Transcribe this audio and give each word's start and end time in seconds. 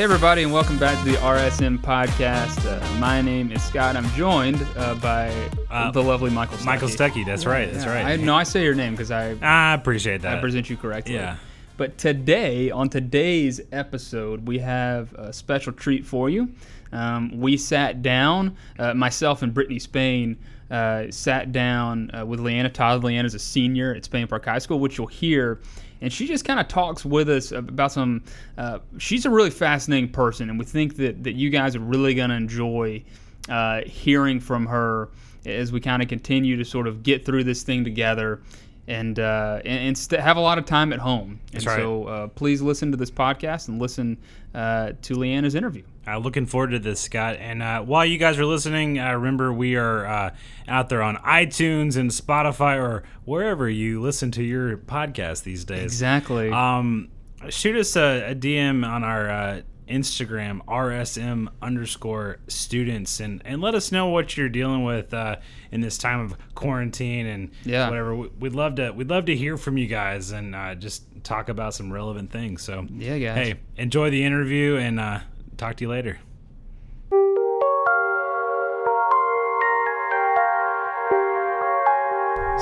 Hey, 0.00 0.04
everybody, 0.04 0.44
and 0.44 0.50
welcome 0.50 0.78
back 0.78 0.96
to 1.04 1.10
the 1.12 1.18
RSM 1.18 1.76
podcast. 1.76 2.64
Uh, 2.64 2.98
my 2.98 3.20
name 3.20 3.52
is 3.52 3.62
Scott. 3.62 3.96
I'm 3.96 4.08
joined 4.12 4.66
uh, 4.74 4.94
by 4.94 5.30
Uh, 5.70 5.90
the 5.90 6.02
lovely 6.02 6.30
Michael 6.30 6.56
Stuckey. 6.56 6.64
Michael 6.64 6.88
Stuckey. 6.88 7.26
That's 7.26 7.44
right. 7.44 7.70
That's 7.70 7.84
Yeah, 7.84 7.92
right. 7.92 8.06
I, 8.06 8.16
no, 8.16 8.34
I 8.34 8.44
say 8.44 8.64
your 8.64 8.74
name 8.74 8.92
because 8.94 9.10
I, 9.10 9.34
I 9.42 9.74
appreciate 9.74 10.22
that. 10.22 10.38
I 10.38 10.40
present 10.40 10.70
you 10.70 10.78
correctly. 10.78 11.16
Yeah. 11.16 11.36
But 11.76 11.98
today, 11.98 12.70
on 12.70 12.88
today's 12.88 13.60
episode, 13.72 14.48
we 14.48 14.60
have 14.60 15.12
a 15.12 15.34
special 15.34 15.74
treat 15.74 16.06
for 16.06 16.30
you. 16.30 16.48
Um, 16.92 17.38
we 17.38 17.58
sat 17.58 18.00
down, 18.00 18.56
uh, 18.78 18.94
myself 18.94 19.42
and 19.42 19.52
Brittany 19.52 19.80
Spain 19.80 20.38
uh, 20.70 21.10
sat 21.10 21.52
down 21.52 22.10
uh, 22.14 22.24
with 22.24 22.40
Leanna 22.40 22.68
Todd. 22.68 23.02
Leanna's 23.02 23.34
a 23.34 23.38
senior 23.38 23.94
at 23.94 24.04
Spain 24.04 24.26
Park 24.26 24.44
High 24.44 24.58
School, 24.58 24.78
which 24.78 24.98
you'll 24.98 25.06
hear. 25.06 25.60
And 26.00 26.12
she 26.12 26.26
just 26.26 26.44
kind 26.44 26.58
of 26.58 26.68
talks 26.68 27.04
with 27.04 27.28
us 27.28 27.52
about 27.52 27.92
some. 27.92 28.24
Uh, 28.56 28.78
she's 28.98 29.26
a 29.26 29.30
really 29.30 29.50
fascinating 29.50 30.10
person, 30.10 30.48
and 30.48 30.58
we 30.58 30.64
think 30.64 30.96
that, 30.96 31.24
that 31.24 31.34
you 31.34 31.50
guys 31.50 31.76
are 31.76 31.80
really 31.80 32.14
going 32.14 32.30
to 32.30 32.36
enjoy 32.36 33.02
uh, 33.48 33.82
hearing 33.82 34.40
from 34.40 34.66
her 34.66 35.10
as 35.44 35.72
we 35.72 35.80
kind 35.80 36.02
of 36.02 36.08
continue 36.08 36.56
to 36.56 36.64
sort 36.64 36.86
of 36.86 37.02
get 37.02 37.24
through 37.24 37.44
this 37.44 37.62
thing 37.62 37.84
together 37.84 38.40
and 38.88 39.18
uh, 39.18 39.60
and, 39.64 39.88
and 39.88 39.98
st- 39.98 40.20
have 40.20 40.36
a 40.36 40.40
lot 40.40 40.58
of 40.58 40.64
time 40.64 40.92
at 40.92 40.98
home. 40.98 41.40
And 41.52 41.62
That's 41.62 41.66
right. 41.66 41.78
so 41.78 42.04
uh, 42.04 42.26
please 42.28 42.62
listen 42.62 42.90
to 42.90 42.96
this 42.96 43.10
podcast 43.10 43.68
and 43.68 43.80
listen 43.80 44.18
uh, 44.54 44.92
to 45.02 45.14
Leanna's 45.14 45.54
interview. 45.54 45.84
Uh, 46.06 46.18
looking 46.18 46.46
forward 46.46 46.70
to 46.70 46.78
this, 46.78 47.00
Scott. 47.00 47.36
And 47.38 47.62
uh, 47.62 47.82
while 47.82 48.04
you 48.04 48.18
guys 48.18 48.38
are 48.38 48.46
listening, 48.46 48.98
uh, 48.98 49.12
remember 49.12 49.52
we 49.52 49.76
are 49.76 50.06
uh, 50.06 50.34
out 50.66 50.88
there 50.88 51.02
on 51.02 51.16
iTunes 51.18 51.96
and 51.96 52.10
Spotify 52.10 52.78
or 52.78 53.04
wherever 53.24 53.68
you 53.68 54.00
listen 54.00 54.30
to 54.32 54.42
your 54.42 54.76
podcast 54.76 55.42
these 55.44 55.64
days. 55.64 55.84
Exactly. 55.84 56.50
Um, 56.50 57.10
shoot 57.48 57.76
us 57.76 57.96
a, 57.96 58.30
a 58.30 58.34
DM 58.34 58.84
on 58.86 59.04
our 59.04 59.30
uh, 59.30 59.62
Instagram, 59.90 60.64
RSM 60.66 61.48
underscore 61.60 62.38
students, 62.48 63.20
and, 63.20 63.42
and 63.44 63.60
let 63.60 63.74
us 63.74 63.90
know 63.92 64.06
what 64.08 64.36
you're 64.36 64.48
dealing 64.48 64.84
with 64.84 65.12
uh, 65.12 65.36
in 65.72 65.80
this 65.80 65.98
time 65.98 66.20
of 66.20 66.36
quarantine 66.54 67.26
and 67.26 67.50
Yeah. 67.64 67.88
whatever. 67.90 68.14
We- 68.14 68.30
We'd 68.40 68.54
love 68.54 68.76
to 68.76 68.92
we'd 68.92 69.10
love 69.10 69.26
to 69.26 69.36
hear 69.36 69.56
from 69.56 69.76
you 69.76 69.86
guys 69.86 70.30
and 70.30 70.54
uh, 70.54 70.74
just 70.74 71.02
talk 71.24 71.48
about 71.48 71.74
some 71.74 71.92
relevant 71.92 72.30
things. 72.30 72.62
So 72.62 72.86
Yeah, 72.90 73.18
guys. 73.18 73.36
Hey, 73.48 73.54
enjoy 73.76 74.10
the 74.10 74.24
interview 74.24 74.76
and 74.76 74.98
uh, 74.98 75.20
talk 75.58 75.76
to 75.76 75.84
you 75.84 75.90
later. 75.90 76.18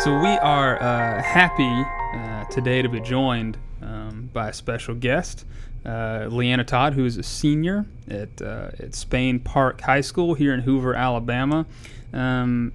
So 0.04 0.16
we 0.16 0.28
are 0.38 0.80
uh, 0.80 1.20
happy 1.22 1.84
uh, 2.14 2.44
today 2.44 2.82
to 2.82 2.88
be 2.88 3.00
joined 3.00 3.58
um, 3.82 4.30
by 4.32 4.50
a 4.50 4.52
special 4.52 4.94
guest, 4.94 5.44
uh, 5.86 6.26
Leanna 6.30 6.64
Todd, 6.64 6.94
who 6.94 7.04
is 7.04 7.16
a 7.16 7.22
senior 7.22 7.86
at 8.10 8.40
uh, 8.42 8.70
at 8.78 8.94
Spain 8.94 9.38
Park 9.40 9.80
High 9.80 10.00
School 10.00 10.34
here 10.34 10.52
in 10.54 10.60
Hoover, 10.60 10.94
Alabama. 10.94 11.66
Um, 12.12 12.72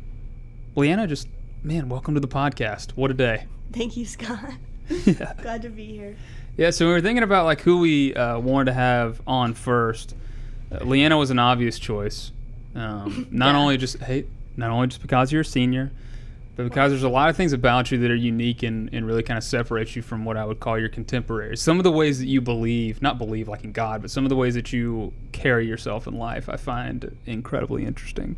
Leanna, 0.75 1.07
just 1.07 1.27
man, 1.63 1.89
welcome 1.89 2.13
to 2.13 2.19
the 2.19 2.27
podcast. 2.27 2.91
What 2.91 3.11
a 3.11 3.13
day! 3.13 3.45
Thank 3.71 3.97
you, 3.97 4.05
Scott. 4.05 4.39
yeah. 4.89 5.33
Glad 5.41 5.61
to 5.63 5.69
be 5.69 5.85
here. 5.85 6.15
Yeah, 6.57 6.69
so 6.69 6.85
we 6.87 6.93
were 6.93 7.01
thinking 7.01 7.23
about 7.23 7.45
like 7.45 7.61
who 7.61 7.79
we 7.79 8.13
uh, 8.15 8.37
wanted 8.39 8.65
to 8.65 8.73
have 8.73 9.21
on 9.25 9.53
first. 9.53 10.15
Uh, 10.71 10.83
Leanna 10.83 11.17
was 11.17 11.29
an 11.31 11.39
obvious 11.39 11.79
choice. 11.79 12.31
Um, 12.75 13.27
not 13.31 13.53
Yeah. 13.53 13.59
only 13.59 13.77
just 13.77 13.97
hey, 13.99 14.25
not 14.55 14.69
only 14.71 14.87
just 14.87 15.01
because 15.01 15.31
you're 15.31 15.41
a 15.41 15.45
senior, 15.45 15.91
but 16.55 16.63
because 16.63 16.91
there's 16.91 17.03
a 17.03 17.09
lot 17.09 17.29
of 17.29 17.35
things 17.35 17.51
about 17.51 17.91
you 17.91 17.97
that 17.99 18.11
are 18.11 18.15
unique 18.15 18.61
and, 18.63 18.89
and 18.93 19.07
really 19.07 19.23
kind 19.23 19.37
of 19.37 19.43
separate 19.43 19.95
you 19.95 20.01
from 20.01 20.23
what 20.23 20.37
I 20.37 20.45
would 20.45 20.59
call 20.59 20.77
your 20.77 20.89
contemporaries. 20.89 21.61
Some 21.61 21.79
of 21.79 21.83
the 21.83 21.91
ways 21.91 22.19
that 22.19 22.27
you 22.27 22.41
believe, 22.41 23.01
not 23.01 23.17
believe 23.17 23.47
like 23.47 23.63
in 23.63 23.71
God, 23.71 24.01
but 24.01 24.11
some 24.11 24.23
of 24.23 24.29
the 24.29 24.35
ways 24.35 24.53
that 24.53 24.71
you 24.71 25.13
carry 25.31 25.67
yourself 25.67 26.05
in 26.05 26.17
life, 26.17 26.49
I 26.49 26.57
find 26.57 27.17
incredibly 27.25 27.85
interesting. 27.85 28.37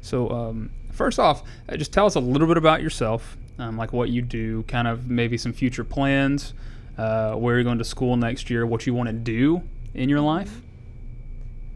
So, 0.00 0.30
um, 0.30 0.70
first 0.92 1.18
off, 1.18 1.42
uh, 1.68 1.76
just 1.76 1.92
tell 1.92 2.06
us 2.06 2.16
a 2.16 2.20
little 2.20 2.48
bit 2.48 2.56
about 2.56 2.82
yourself, 2.82 3.36
um, 3.58 3.76
like 3.76 3.92
what 3.92 4.08
you 4.08 4.22
do, 4.22 4.64
kind 4.64 4.88
of 4.88 5.08
maybe 5.08 5.38
some 5.38 5.52
future 5.52 5.84
plans, 5.84 6.52
uh, 6.98 7.34
where 7.34 7.54
you're 7.54 7.64
going 7.64 7.78
to 7.78 7.84
school 7.84 8.16
next 8.16 8.50
year, 8.50 8.66
what 8.66 8.86
you 8.86 8.94
want 8.94 9.08
to 9.08 9.12
do 9.12 9.62
in 9.94 10.08
your 10.08 10.20
life. 10.20 10.62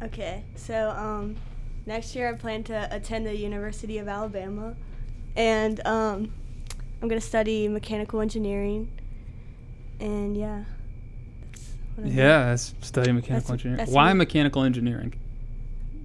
Okay, 0.03 0.43
so 0.57 0.91
um, 0.91 1.37
next 1.87 2.17
year 2.17 2.29
I 2.29 2.33
plan 2.33 2.65
to 2.65 2.89
attend 2.91 3.27
the 3.27 3.37
University 3.37 3.99
of 3.99 4.09
Alabama, 4.09 4.75
and 5.37 5.85
um, 5.87 6.33
I'm 7.03 7.09
gonna 7.09 7.21
study 7.21 7.69
mechanical 7.69 8.21
engineering. 8.21 8.91
And 10.01 10.37
yeah, 10.37 10.65
that's 11.51 11.73
what 11.97 12.07
I 12.07 12.09
do. 12.09 12.15
Yeah, 12.15 12.45
that's 12.47 12.75
study 12.81 13.13
mechanical 13.13 13.35
That's- 13.35 13.51
engineering. 13.51 13.77
that's 13.79 13.91
Why 13.91 14.13
mechanical 14.13 14.63
engineering? 14.63 15.15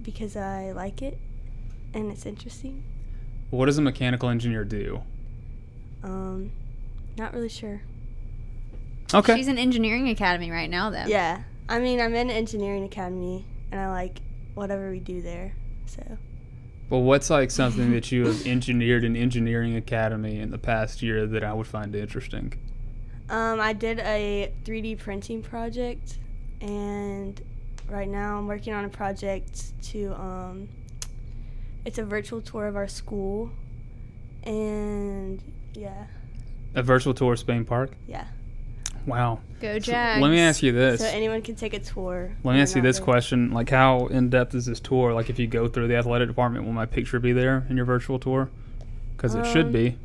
because 0.02 0.36
I 0.36 0.70
like 0.70 1.02
it, 1.02 1.18
and 1.92 2.12
it's 2.12 2.26
interesting. 2.26 2.84
What 3.50 3.66
does 3.66 3.76
a 3.78 3.82
mechanical 3.82 4.28
engineer 4.28 4.64
do? 4.64 5.02
Um, 6.04 6.52
not 7.18 7.32
really 7.34 7.48
sure. 7.48 7.82
Okay. 9.12 9.34
She's 9.36 9.48
in 9.48 9.58
engineering 9.58 10.08
academy 10.08 10.50
right 10.50 10.70
now, 10.70 10.90
though. 10.90 11.06
Yeah, 11.06 11.42
I 11.68 11.80
mean 11.80 12.00
I'm 12.00 12.14
in 12.14 12.30
engineering 12.30 12.84
academy, 12.84 13.44
and 13.72 13.80
I 13.80 13.88
like 13.90 14.20
whatever 14.54 14.90
we 14.90 15.00
do 15.00 15.20
there. 15.22 15.54
So 15.86 16.02
Well, 16.88 17.02
what's 17.02 17.30
like 17.30 17.50
something 17.50 17.90
that 17.92 18.12
you 18.12 18.26
have 18.26 18.46
engineered 18.46 19.02
in 19.04 19.16
engineering 19.16 19.74
academy 19.76 20.38
in 20.38 20.50
the 20.50 20.58
past 20.58 21.02
year 21.02 21.26
that 21.26 21.42
I 21.42 21.52
would 21.52 21.66
find 21.66 21.94
interesting? 21.94 22.52
Um, 23.28 23.58
I 23.60 23.72
did 23.72 23.98
a 23.98 24.52
3D 24.64 24.98
printing 24.98 25.42
project, 25.42 26.18
and 26.60 27.40
right 27.88 28.08
now 28.08 28.38
I'm 28.38 28.46
working 28.46 28.72
on 28.72 28.84
a 28.84 28.88
project 28.88 29.72
to. 29.90 30.14
Um, 30.14 30.68
it's 31.84 31.98
a 31.98 32.04
virtual 32.04 32.40
tour 32.40 32.66
of 32.68 32.76
our 32.76 32.86
school, 32.88 33.50
and 34.44 35.42
yeah, 35.74 36.06
A 36.74 36.82
virtual 36.82 37.14
tour 37.14 37.32
of 37.32 37.38
Spain 37.40 37.64
Park? 37.64 37.92
yeah. 38.06 38.26
Wow. 39.06 39.40
Go 39.60 39.74
So 39.74 39.78
Jags. 39.92 40.20
let 40.22 40.30
me 40.30 40.40
ask 40.40 40.62
you 40.62 40.72
this. 40.72 41.00
So 41.00 41.06
anyone 41.06 41.40
can 41.42 41.54
take 41.54 41.72
a 41.74 41.78
tour. 41.78 42.36
Let 42.42 42.54
me 42.54 42.60
ask 42.60 42.74
you 42.76 42.82
this 42.82 42.96
there. 42.98 43.04
question: 43.04 43.52
Like, 43.52 43.70
how 43.70 44.06
in 44.06 44.28
depth 44.30 44.54
is 44.54 44.66
this 44.66 44.80
tour? 44.80 45.14
Like, 45.14 45.30
if 45.30 45.38
you 45.38 45.46
go 45.46 45.68
through 45.68 45.88
the 45.88 45.96
athletic 45.96 46.28
department, 46.28 46.64
will 46.64 46.72
my 46.72 46.86
picture 46.86 47.18
be 47.20 47.32
there 47.32 47.64
in 47.70 47.76
your 47.76 47.86
virtual 47.86 48.18
tour? 48.18 48.50
Because 49.16 49.34
it 49.34 49.46
should 49.46 49.66
Um, 49.66 49.72
be. 49.72 49.98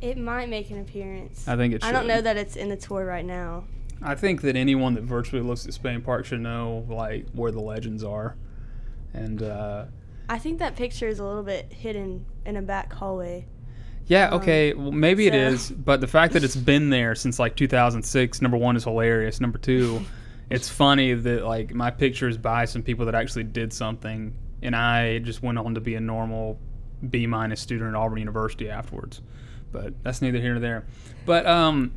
It 0.00 0.18
might 0.18 0.48
make 0.48 0.70
an 0.70 0.80
appearance. 0.80 1.46
I 1.46 1.56
think 1.56 1.74
it 1.74 1.82
should. 1.82 1.88
I 1.88 1.92
don't 1.92 2.06
know 2.06 2.20
that 2.20 2.36
it's 2.36 2.56
in 2.56 2.68
the 2.68 2.76
tour 2.76 3.04
right 3.04 3.24
now. 3.24 3.64
I 4.02 4.14
think 4.14 4.40
that 4.42 4.56
anyone 4.56 4.94
that 4.94 5.04
virtually 5.04 5.42
looks 5.42 5.66
at 5.66 5.74
Spain 5.74 6.00
Park 6.00 6.24
should 6.24 6.40
know 6.40 6.86
like 6.88 7.26
where 7.32 7.52
the 7.52 7.60
legends 7.60 8.02
are, 8.02 8.34
and 9.14 9.42
uh, 9.42 9.84
I 10.28 10.38
think 10.38 10.58
that 10.58 10.74
picture 10.74 11.06
is 11.06 11.18
a 11.18 11.24
little 11.24 11.42
bit 11.42 11.72
hidden 11.72 12.24
in 12.46 12.56
a 12.56 12.62
back 12.62 12.92
hallway. 12.92 13.46
Yeah, 14.06 14.28
Um, 14.28 14.40
okay, 14.40 14.74
well, 14.74 14.90
maybe 14.92 15.26
it 15.26 15.32
so- 15.32 15.38
is, 15.38 15.70
but 15.70 16.00
the 16.00 16.06
fact 16.06 16.32
that 16.34 16.44
it's 16.44 16.56
been 16.56 16.90
there 16.90 17.14
since 17.14 17.38
like 17.38 17.56
2006, 17.56 18.42
number 18.42 18.56
one 18.56 18.76
is 18.76 18.84
hilarious. 18.84 19.40
Number 19.40 19.58
two, 19.58 20.02
it's 20.50 20.68
funny 20.68 21.14
that 21.14 21.44
like 21.44 21.72
my 21.74 21.90
picture 21.90 22.28
is 22.28 22.36
by 22.38 22.64
some 22.64 22.82
people 22.82 23.06
that 23.06 23.14
actually 23.14 23.44
did 23.44 23.72
something, 23.72 24.34
and 24.62 24.74
I 24.76 25.18
just 25.20 25.42
went 25.42 25.58
on 25.58 25.74
to 25.74 25.80
be 25.80 25.94
a 25.94 26.00
normal 26.00 26.58
B 27.08 27.26
minus 27.26 27.60
student 27.60 27.88
at 27.90 27.94
Auburn 27.98 28.18
University 28.18 28.68
afterwards. 28.68 29.22
But 29.72 29.94
that's 30.02 30.20
neither 30.20 30.40
here 30.40 30.50
nor 30.52 30.60
there. 30.60 30.84
But 31.24 31.46
um, 31.46 31.92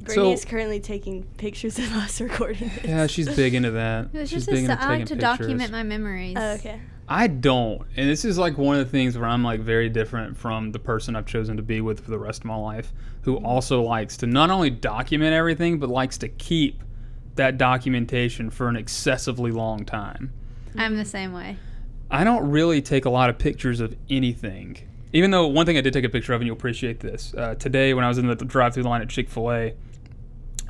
Brittany 0.00 0.14
So- 0.14 0.32
is 0.32 0.44
currently 0.44 0.80
taking 0.80 1.24
pictures 1.36 1.78
of 1.78 1.92
us 1.92 2.20
recording 2.22 2.70
this. 2.76 2.84
yeah, 2.84 3.06
she's 3.06 3.28
big 3.36 3.54
into 3.54 3.70
that. 3.72 4.06
It 4.12 4.18
was 4.20 4.30
she's 4.30 4.46
just 4.46 4.50
big 4.50 4.66
a, 4.68 4.72
into 4.72 4.82
I 4.82 4.86
like 4.86 5.00
taking 5.00 5.06
to 5.06 5.14
pictures. 5.16 5.38
document 5.38 5.70
my 5.72 5.82
memories. 5.82 6.36
Oh, 6.40 6.52
okay. 6.54 6.80
I 7.12 7.26
don't. 7.26 7.82
And 7.94 8.08
this 8.08 8.24
is 8.24 8.38
like 8.38 8.56
one 8.56 8.78
of 8.78 8.86
the 8.86 8.90
things 8.90 9.18
where 9.18 9.28
I'm 9.28 9.44
like 9.44 9.60
very 9.60 9.90
different 9.90 10.34
from 10.34 10.72
the 10.72 10.78
person 10.78 11.14
I've 11.14 11.26
chosen 11.26 11.58
to 11.58 11.62
be 11.62 11.82
with 11.82 12.00
for 12.00 12.10
the 12.10 12.18
rest 12.18 12.40
of 12.40 12.46
my 12.46 12.56
life, 12.56 12.90
who 13.20 13.36
also 13.36 13.82
likes 13.82 14.16
to 14.16 14.26
not 14.26 14.48
only 14.48 14.70
document 14.70 15.34
everything, 15.34 15.78
but 15.78 15.90
likes 15.90 16.16
to 16.18 16.28
keep 16.28 16.82
that 17.34 17.58
documentation 17.58 18.48
for 18.48 18.66
an 18.66 18.76
excessively 18.76 19.50
long 19.50 19.84
time. 19.84 20.32
I'm 20.74 20.96
the 20.96 21.04
same 21.04 21.34
way. 21.34 21.58
I 22.10 22.24
don't 22.24 22.50
really 22.50 22.80
take 22.80 23.04
a 23.04 23.10
lot 23.10 23.28
of 23.28 23.36
pictures 23.36 23.80
of 23.80 23.94
anything. 24.08 24.78
Even 25.12 25.30
though 25.30 25.46
one 25.48 25.66
thing 25.66 25.76
I 25.76 25.82
did 25.82 25.92
take 25.92 26.04
a 26.06 26.08
picture 26.08 26.32
of, 26.32 26.40
and 26.40 26.46
you'll 26.46 26.56
appreciate 26.56 27.00
this. 27.00 27.34
Uh, 27.36 27.56
today, 27.56 27.92
when 27.92 28.06
I 28.06 28.08
was 28.08 28.16
in 28.16 28.26
the 28.26 28.36
drive 28.36 28.72
through 28.72 28.84
line 28.84 29.02
at 29.02 29.10
Chick 29.10 29.28
fil 29.28 29.52
A, 29.52 29.74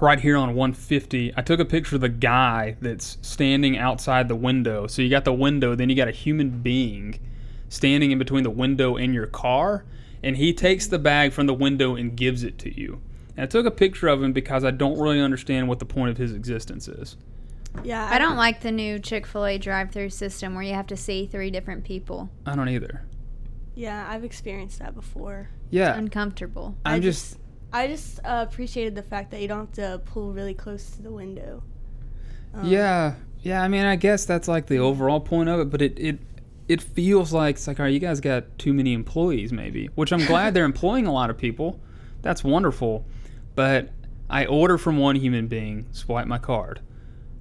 right 0.00 0.18
here 0.18 0.36
on 0.36 0.54
150, 0.54 1.32
I 1.36 1.42
took 1.42 1.60
a 1.60 1.64
picture 1.64 1.96
of 1.96 2.00
the 2.00 2.08
guy 2.08 2.76
that's 2.80 3.18
standing 3.22 3.78
outside 3.78 4.28
the 4.28 4.36
window. 4.36 4.86
So 4.86 5.02
you 5.02 5.10
got 5.10 5.24
the 5.24 5.32
window, 5.32 5.74
then 5.74 5.88
you 5.90 5.96
got 5.96 6.08
a 6.08 6.12
human 6.12 6.62
being 6.62 7.20
standing 7.68 8.10
in 8.10 8.18
between 8.18 8.42
the 8.42 8.50
window 8.50 8.96
and 8.96 9.14
your 9.14 9.26
car, 9.26 9.84
and 10.22 10.36
he 10.36 10.52
takes 10.52 10.86
the 10.86 10.98
bag 10.98 11.32
from 11.32 11.46
the 11.46 11.54
window 11.54 11.96
and 11.96 12.16
gives 12.16 12.42
it 12.44 12.58
to 12.58 12.78
you. 12.78 13.00
And 13.36 13.44
I 13.44 13.46
took 13.46 13.64
a 13.64 13.70
picture 13.70 14.08
of 14.08 14.22
him 14.22 14.32
because 14.32 14.62
I 14.62 14.70
don't 14.70 14.98
really 14.98 15.20
understand 15.20 15.68
what 15.68 15.78
the 15.78 15.86
point 15.86 16.10
of 16.10 16.18
his 16.18 16.32
existence 16.32 16.86
is. 16.86 17.16
Yeah. 17.82 18.06
I 18.10 18.18
don't 18.18 18.36
like 18.36 18.60
the 18.60 18.70
new 18.70 18.98
Chick 18.98 19.26
fil 19.26 19.46
A 19.46 19.56
drive 19.56 19.90
through 19.90 20.10
system 20.10 20.54
where 20.54 20.62
you 20.62 20.74
have 20.74 20.86
to 20.88 20.96
see 20.96 21.26
three 21.26 21.50
different 21.50 21.84
people. 21.84 22.28
I 22.44 22.54
don't 22.54 22.68
either. 22.68 23.06
Yeah, 23.74 24.06
I've 24.08 24.24
experienced 24.24 24.78
that 24.80 24.94
before. 24.94 25.48
Yeah, 25.70 25.96
Uncomfortable. 25.96 26.76
I'm 26.84 26.96
I 26.96 27.00
just 27.00 27.38
I 27.72 27.86
just 27.86 28.20
uh, 28.24 28.46
appreciated 28.48 28.94
the 28.94 29.02
fact 29.02 29.30
that 29.30 29.40
you 29.40 29.48
don't 29.48 29.60
have 29.60 29.72
to 29.72 30.00
pull 30.04 30.32
really 30.32 30.54
close 30.54 30.90
to 30.90 31.02
the 31.02 31.10
window. 31.10 31.62
Um, 32.54 32.66
Yeah, 32.66 33.14
yeah. 33.40 33.62
I 33.62 33.69
mean, 33.69 33.84
I 33.84 33.96
guess 33.96 34.24
that's 34.24 34.48
like 34.48 34.66
the 34.66 34.78
overall 34.78 35.20
point 35.20 35.48
of 35.48 35.60
it, 35.60 35.70
but 35.70 35.80
it 35.80 35.98
it 35.98 36.19
it 36.69 36.82
feels 36.82 37.32
like 37.32 37.56
it's 37.56 37.66
like, 37.66 37.80
all 37.80 37.84
right, 37.84 37.92
you 37.92 37.98
guys 37.98 38.20
got 38.20 38.58
too 38.58 38.72
many 38.72 38.92
employees, 38.92 39.52
maybe. 39.52 39.86
Which 39.94 40.12
I'm 40.12 40.24
glad 40.26 40.54
they're 40.54 40.64
employing 40.76 41.06
a 41.06 41.12
lot 41.12 41.30
of 41.30 41.38
people. 41.38 41.80
That's 42.20 42.44
wonderful, 42.44 43.04
but 43.54 43.90
I 44.28 44.46
order 44.46 44.78
from 44.78 44.98
one 44.98 45.16
human 45.16 45.48
being, 45.48 45.86
swipe 45.92 46.26
my 46.26 46.38
card. 46.38 46.80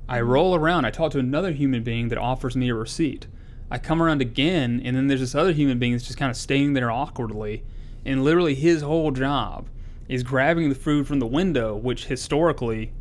I 0.09 0.21
roll 0.21 0.55
around. 0.55 0.85
I 0.85 0.91
talk 0.91 1.11
to 1.11 1.19
another 1.19 1.51
human 1.51 1.83
being 1.83 2.09
that 2.09 2.17
offers 2.17 2.55
me 2.55 2.69
a 2.69 2.75
receipt. 2.75 3.27
I 3.69 3.77
come 3.77 4.01
around 4.01 4.21
again, 4.21 4.81
and 4.83 4.97
then 4.97 5.07
there's 5.07 5.21
this 5.21 5.35
other 5.35 5.53
human 5.53 5.79
being 5.79 5.93
that's 5.93 6.05
just 6.05 6.17
kind 6.17 6.29
of 6.29 6.35
staying 6.35 6.73
there 6.73 6.91
awkwardly, 6.91 7.63
and 8.05 8.23
literally 8.23 8.55
his 8.55 8.81
whole 8.81 9.11
job 9.11 9.69
is 10.07 10.23
grabbing 10.23 10.69
the 10.69 10.75
food 10.75 11.07
from 11.07 11.19
the 11.19 11.27
window, 11.27 11.75
which 11.75 12.05
historically 12.05 12.93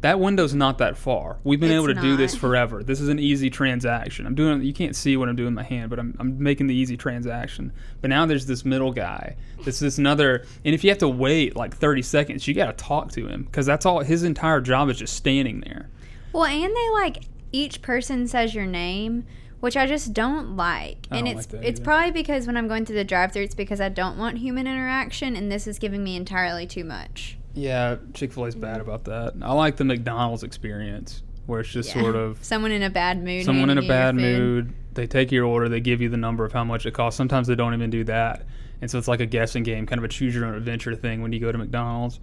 that 0.00 0.18
window's 0.18 0.54
not 0.54 0.78
that 0.78 0.96
far. 0.96 1.38
We've 1.44 1.60
been 1.60 1.70
It's 1.70 1.76
able 1.76 1.94
to 1.94 2.00
do 2.00 2.16
this 2.16 2.34
forever. 2.36 2.82
This 2.82 3.00
is 3.00 3.08
an 3.08 3.18
easy 3.18 3.50
transaction. 3.50 4.26
I'm 4.26 4.34
doing. 4.34 4.62
You 4.62 4.72
can't 4.72 4.96
see 4.96 5.16
what 5.16 5.28
I'm 5.28 5.36
doing 5.36 5.48
in 5.48 5.54
my 5.54 5.62
hand, 5.62 5.90
but 5.90 5.98
I'm, 5.98 6.16
I'm 6.18 6.42
making 6.42 6.68
the 6.68 6.74
easy 6.74 6.96
transaction. 6.96 7.72
But 8.00 8.08
now 8.08 8.24
there's 8.24 8.46
this 8.46 8.64
middle 8.64 8.92
guy. 8.92 9.36
This 9.64 9.82
is 9.82 9.98
another. 9.98 10.46
And 10.64 10.74
if 10.74 10.84
you 10.84 10.90
have 10.90 10.98
to 10.98 11.08
wait 11.08 11.54
like 11.54 11.76
30 11.76 12.02
seconds, 12.02 12.48
you 12.48 12.54
got 12.54 12.66
to 12.78 12.84
talk 12.84 13.12
to 13.12 13.26
him 13.26 13.42
because 13.42 13.66
that's 13.66 13.84
all. 13.84 14.00
His 14.00 14.22
entire 14.22 14.62
job 14.62 14.88
is 14.88 14.98
just 14.98 15.14
standing 15.14 15.60
there. 15.60 15.90
Well, 16.32 16.44
and 16.44 16.74
they 16.74 16.90
like 16.92 17.24
each 17.52 17.82
person 17.82 18.26
says 18.26 18.54
your 18.54 18.66
name, 18.66 19.26
which 19.60 19.76
I 19.76 19.86
just 19.86 20.12
don't 20.12 20.56
like. 20.56 21.06
I 21.10 21.18
and 21.18 21.26
don't 21.26 21.38
it's 21.38 21.52
like 21.52 21.62
it's 21.64 21.80
either. 21.80 21.84
probably 21.84 22.10
because 22.10 22.46
when 22.46 22.56
I'm 22.56 22.68
going 22.68 22.84
through 22.84 22.96
the 22.96 23.04
drive-through, 23.04 23.44
it's 23.44 23.54
because 23.54 23.80
I 23.80 23.88
don't 23.88 24.18
want 24.18 24.38
human 24.38 24.66
interaction, 24.66 25.36
and 25.36 25.50
this 25.52 25.66
is 25.66 25.78
giving 25.78 26.02
me 26.02 26.16
entirely 26.16 26.66
too 26.66 26.84
much. 26.84 27.38
Yeah, 27.54 27.96
Chick 28.14 28.32
Fil 28.32 28.46
A's 28.46 28.54
bad 28.54 28.80
mm-hmm. 28.80 28.90
about 28.90 29.04
that. 29.04 29.34
I 29.42 29.52
like 29.52 29.76
the 29.76 29.84
McDonald's 29.84 30.42
experience 30.42 31.22
where 31.46 31.60
it's 31.60 31.70
just 31.70 31.94
Yeah. 31.94 32.02
sort 32.02 32.16
of 32.16 32.38
someone 32.42 32.70
in 32.70 32.82
a 32.82 32.90
bad 32.90 33.22
mood. 33.22 33.44
someone 33.44 33.70
in 33.70 33.78
a 33.78 33.82
handing 33.82 34.24
you 34.24 34.30
your 34.30 34.38
bad 34.38 34.50
mood. 34.54 34.74
They 34.94 35.06
take 35.06 35.30
your 35.30 35.44
order. 35.44 35.68
They 35.68 35.80
give 35.80 36.00
you 36.00 36.08
the 36.08 36.16
number 36.16 36.44
of 36.44 36.52
how 36.52 36.64
much 36.64 36.86
it 36.86 36.94
costs. 36.94 37.16
Sometimes 37.16 37.46
they 37.46 37.54
don't 37.54 37.74
even 37.74 37.90
do 37.90 38.04
that, 38.04 38.46
and 38.80 38.90
so 38.90 38.98
it's 38.98 39.08
like 39.08 39.20
a 39.20 39.26
guessing 39.26 39.62
game, 39.62 39.86
kind 39.86 39.98
of 39.98 40.04
a 40.04 40.08
choose 40.08 40.34
your 40.34 40.46
own 40.46 40.54
adventure 40.54 40.94
thing 40.94 41.22
when 41.22 41.32
you 41.32 41.40
go 41.40 41.52
to 41.52 41.58
McDonald's. 41.58 42.20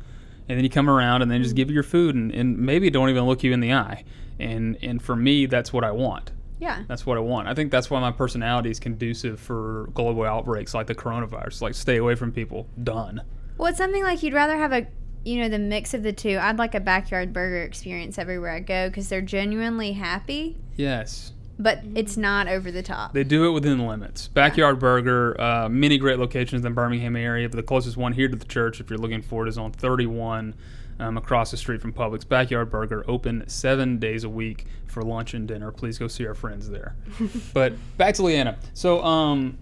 And 0.50 0.57
then 0.57 0.63
you 0.63 0.69
come 0.69 0.90
around 0.90 1.22
and 1.22 1.30
then 1.30 1.42
just 1.42 1.51
mm-hmm. 1.51 1.57
give 1.57 1.69
you 1.69 1.74
your 1.74 1.83
food 1.83 2.16
and, 2.16 2.31
and 2.31 2.57
maybe 2.57 2.90
don't 2.90 3.10
even 3.10 3.25
look 3.25 3.44
you 3.44 3.51
in 3.51 3.60
the 3.60 3.74
eye. 3.74 4.06
And 4.40 4.78
and 4.81 5.01
for 5.01 5.16
me, 5.16 5.45
that's 5.45 5.74
what 5.74 5.83
I 5.83 5.92
want. 5.92 6.31
Yeah. 6.59 6.83
That's 6.88 7.06
what 7.06 7.18
I 7.18 7.21
want. 7.21 7.48
I 7.48 7.54
think 7.54 7.71
that's 7.71 7.89
why 7.89 8.00
my 8.00 8.12
personality 8.12 8.69
is 8.71 8.80
conducive 8.80 9.39
for 9.39 9.89
global 9.94 10.24
outbreaks 10.24 10.74
like 10.74 10.88
the 10.88 10.95
coronavirus. 10.95 11.62
Like 11.62 11.75
stay 11.75 11.98
away 11.98 12.15
from 12.15 12.31
people. 12.31 12.68
Done. 12.83 13.21
Well, 13.57 13.69
it's 13.69 13.77
something 13.77 14.04
like 14.04 14.24
you'd 14.24 14.33
rather 14.33 14.57
have 14.57 14.71
a, 14.74 14.88
you 15.24 15.39
know, 15.42 15.50
the 15.50 15.59
mix 15.59 15.94
of 15.94 16.04
the 16.04 16.13
two. 16.13 16.38
I'd 16.42 16.57
like 16.57 16.74
a 16.75 16.80
backyard 16.80 17.33
burger 17.33 17.62
experience 17.63 18.18
everywhere 18.18 18.51
I 18.51 18.59
go 18.62 18.89
because 18.89 19.09
they're 19.09 19.21
genuinely 19.21 19.94
happy, 19.94 20.57
Yes. 20.75 21.33
but 21.59 21.80
it's 21.95 22.18
not 22.18 22.48
over 22.48 22.71
the 22.71 22.83
top. 22.83 23.13
They 23.13 23.24
do 23.24 23.48
it 23.48 23.51
within 23.51 23.86
limits. 23.88 24.27
Backyard 24.27 24.80
Burger, 24.80 25.39
uh, 25.42 25.69
many 25.69 25.98
great 25.98 26.19
locations 26.19 26.59
in 26.59 26.62
the 26.62 26.69
Birmingham 26.69 27.15
area, 27.15 27.50
but 27.50 27.57
the 27.57 27.63
closest 27.63 27.98
one 27.98 28.13
here 28.13 28.27
to 28.27 28.36
the 28.36 28.45
church, 28.45 28.80
if 28.80 28.89
you're 28.89 29.00
looking 29.00 29.21
for 29.21 29.45
it, 29.45 29.50
is 29.50 29.57
on 29.57 29.71
31 29.71 30.54
um, 31.00 31.18
across 31.18 31.52
the 31.52 31.58
street 31.58 31.82
from 31.82 31.94
Publix. 31.94 32.28
Backyard 32.28 32.70
Burger, 32.70 33.04
open 33.08 33.44
seven 33.48 34.00
days 34.00 34.24
a 34.24 34.30
week 34.30 34.66
for 34.88 35.04
lunch 35.04 35.34
and 35.34 35.48
dinner. 35.48 35.72
Please 35.72 35.98
go 35.98 36.08
see 36.08 36.26
our 36.26 36.34
friends 36.34 36.70
there. 36.70 36.96
but 37.54 37.74
back 37.98 38.16
to 38.16 38.24
Leanna. 38.24 38.58
So, 38.74 39.04
um, 39.04 39.58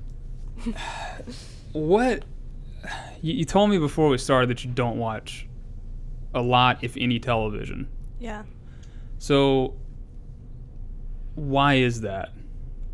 what 1.74 2.24
you, 3.22 3.34
you 3.34 3.46
told 3.46 3.70
me 3.70 3.78
before 3.78 4.10
we 4.10 4.18
started 4.18 4.50
that 4.50 4.64
you 4.64 4.72
don't 4.72 4.98
watch 4.98 5.48
a 6.34 6.42
lot, 6.42 6.84
if 6.84 6.96
any, 6.98 7.20
television. 7.20 7.88
Yeah. 8.20 8.44
So, 9.18 9.76
why 11.36 11.76
is 11.76 12.02
that? 12.02 12.31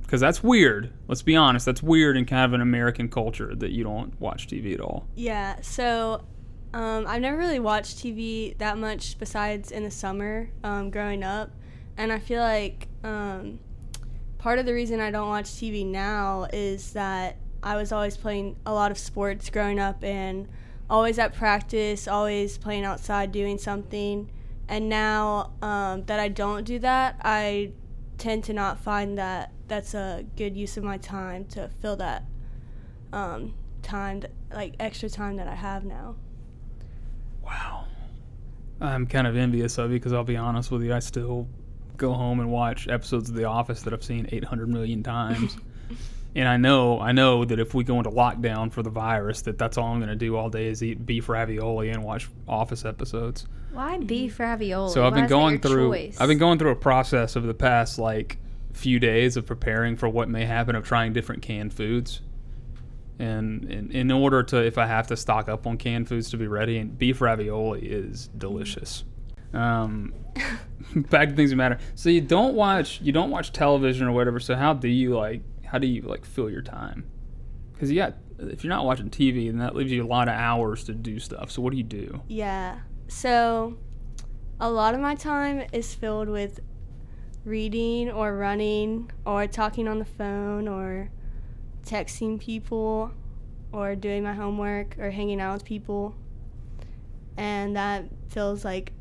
Because 0.02 0.20
that's 0.20 0.44
weird. 0.44 0.92
Let's 1.08 1.22
be 1.22 1.36
honest. 1.36 1.66
That's 1.66 1.82
weird 1.82 2.18
in 2.18 2.26
kind 2.26 2.44
of 2.44 2.54
an 2.54 2.62
American 2.62 3.08
culture 3.08 3.56
that 3.56 3.72
you 3.72 3.84
don't 3.84 4.20
watch 4.20 4.48
TV 4.48 4.74
at 4.74 4.82
all. 4.82 5.08
Yeah, 5.16 5.56
so 5.62 6.26
um, 6.74 7.06
I've 7.08 7.22
never 7.22 7.38
really 7.38 7.60
watched 7.60 7.98
TV 7.98 8.58
that 8.58 8.78
much 8.78 9.18
besides 9.20 9.72
in 9.72 9.84
the 9.84 9.92
summer 9.92 10.50
um, 10.64 10.90
growing 10.90 11.24
up. 11.24 11.52
And 11.98 12.12
I 12.12 12.20
feel 12.20 12.42
like 12.42 12.88
um, 13.04 13.60
part 14.38 14.58
of 14.58 14.66
the 14.66 14.74
reason 14.74 15.00
I 15.00 15.12
don't 15.12 15.28
watch 15.28 15.46
TV 15.46 15.86
now 15.86 16.48
is 16.54 16.94
that 16.94 17.38
I 17.62 17.76
was 17.76 17.92
always 17.92 18.18
playing 18.18 18.56
a 18.66 18.74
lot 18.74 18.92
of 18.92 18.98
sports 18.98 19.50
growing 19.50 19.80
up 19.80 20.04
and 20.04 20.48
always 20.90 21.20
at 21.20 21.34
practice, 21.34 22.08
always 22.08 22.58
playing 22.58 22.86
outside 22.86 23.32
doing 23.32 23.58
something. 23.58 24.32
And 24.70 24.88
now 24.88 25.52
um, 25.62 26.06
that 26.06 26.20
I 26.20 26.30
don't 26.30 26.64
do 26.64 26.80
that, 26.80 27.18
I 27.22 27.72
tend 28.18 28.46
to 28.46 28.54
not 28.54 28.80
find 28.80 29.18
that 29.18 29.52
that's 29.68 29.94
a 29.94 30.26
good 30.38 30.56
use 30.56 30.78
of 30.78 30.84
my 30.84 30.98
time 30.98 31.46
to 31.46 31.70
fill 31.82 31.98
that 31.98 32.24
um, 33.12 33.56
time, 33.82 34.24
like 34.54 34.76
extra 34.80 35.10
time 35.10 35.36
that 35.36 35.48
I 35.48 35.56
have 35.56 35.84
now. 35.84 36.16
Wow. 37.44 37.86
I'm 38.80 39.06
kind 39.06 39.28
of 39.28 39.36
envious 39.36 39.78
of 39.78 39.92
you 39.92 39.98
because 39.98 40.14
I'll 40.14 40.24
be 40.24 40.38
honest 40.38 40.72
with 40.72 40.84
you. 40.84 40.94
I 40.94 41.00
still 41.00 41.48
go 41.98 42.14
home 42.14 42.40
and 42.40 42.52
watch 42.52 42.88
episodes 42.88 43.30
of 43.30 43.36
The 43.36 43.46
Office 43.46 43.84
that 43.84 43.94
I've 43.94 44.04
seen 44.04 44.28
800 44.32 44.68
million 44.70 45.04
times. 45.04 45.58
and 46.36 46.48
I 46.48 46.58
know, 46.58 47.00
I 47.00 47.12
know 47.12 47.46
that 47.46 47.60
if 47.60 47.74
we 47.74 47.84
go 47.84 47.98
into 47.98 48.10
lockdown 48.10 48.72
for 48.72 48.82
the 48.82 48.90
virus, 48.90 49.42
that 49.44 49.58
that's 49.58 49.78
all 49.78 49.94
I'm 49.94 50.00
going 50.00 50.10
to 50.10 50.16
do 50.16 50.36
all 50.36 50.50
day 50.50 50.68
is 50.68 50.82
eat 50.82 51.06
beef 51.06 51.30
ravioli 51.30 51.90
and 51.90 52.04
watch 52.04 52.28
Office 52.48 52.86
episodes. 52.86 53.48
Why 53.72 54.00
beef 54.00 54.40
ravioli? 54.40 54.92
So 54.92 55.06
I've 55.06 55.14
Why 55.14 55.22
been 55.22 55.30
going 55.30 55.60
through 55.60 55.90
choice? 55.90 56.20
I've 56.20 56.28
been 56.28 56.40
going 56.40 56.58
through 56.58 56.72
a 56.72 56.76
process 56.76 57.36
of 57.36 57.44
the 57.44 57.54
past 57.54 58.00
like 58.00 58.38
few 58.74 59.00
days 59.00 59.38
of 59.38 59.46
preparing 59.46 59.96
for 59.96 60.10
what 60.10 60.30
may 60.30 60.46
happen 60.46 60.76
of 60.76 60.86
trying 60.86 61.14
different 61.14 61.42
canned 61.42 61.74
foods. 61.74 62.22
And 63.22 63.72
in, 63.72 63.92
in 63.92 64.12
order 64.12 64.42
to 64.42 64.58
if 64.66 64.78
I 64.78 64.88
have 64.88 65.08
to 65.08 65.18
stock 65.18 65.48
up 65.48 65.68
on 65.68 65.78
canned 65.78 66.08
foods 66.08 66.32
to 66.32 66.38
be 66.38 66.48
ready 66.48 66.80
and 66.80 66.98
beef 66.98 67.22
ravioli 67.22 67.82
is 67.82 68.30
delicious. 68.30 69.04
Um, 69.54 70.13
back 70.96 71.30
to 71.30 71.36
things 71.36 71.51
that 71.51 71.56
matter. 71.56 71.78
So 71.94 72.10
you 72.10 72.22
don't 72.22 72.56
watch 72.56 73.00
you 73.01 73.12
don't 73.12 73.30
watch 73.30 73.51
television 73.51 74.08
or 74.08 74.12
whatever. 74.13 74.40
So 74.40 74.56
how 74.56 74.74
do 74.74 74.88
you 74.88 75.16
like 75.16 75.42
how 75.66 75.78
do 75.78 75.88
you 75.88 76.01
like 76.01 76.25
fill 76.25 76.50
your 76.50 76.63
time? 76.63 77.06
Because 77.74 77.92
you 77.92 78.12
if 78.40 78.63
you're 78.63 78.74
not 78.74 78.86
watching 78.86 79.10
TV, 79.10 79.48
then 79.48 79.60
that 79.60 79.75
leaves 79.75 79.92
you 79.92 80.04
a 80.04 80.08
lot 80.08 80.28
of 80.28 80.34
hours 80.34 80.84
to 80.86 80.94
do 80.94 81.20
stuff. 81.20 81.51
So 81.51 81.62
what 81.62 81.72
do 81.72 81.78
you 81.78 81.84
do? 81.84 82.22
Yeah. 82.28 82.80
So 83.08 83.78
a 84.60 84.70
lot 84.70 84.96
of 84.96 85.00
my 85.00 85.16
time 85.16 85.63
is 85.72 85.94
filled 85.94 86.28
with 86.28 86.60
reading 87.46 88.10
or 88.10 88.36
running 88.36 89.12
or 89.25 89.48
talking 89.48 89.88
on 89.88 90.00
the 90.00 90.06
phone 90.06 90.68
or 90.68 91.12
texting 91.86 92.40
people 92.40 93.12
or 93.72 93.96
doing 93.96 94.24
my 94.24 94.34
homework 94.34 94.98
or 95.00 95.12
hanging 95.12 95.40
out 95.40 95.54
with 95.54 95.66
people. 95.66 96.16
And 97.38 97.76
that 97.76 98.06
feels 98.30 98.66
like 98.66 98.94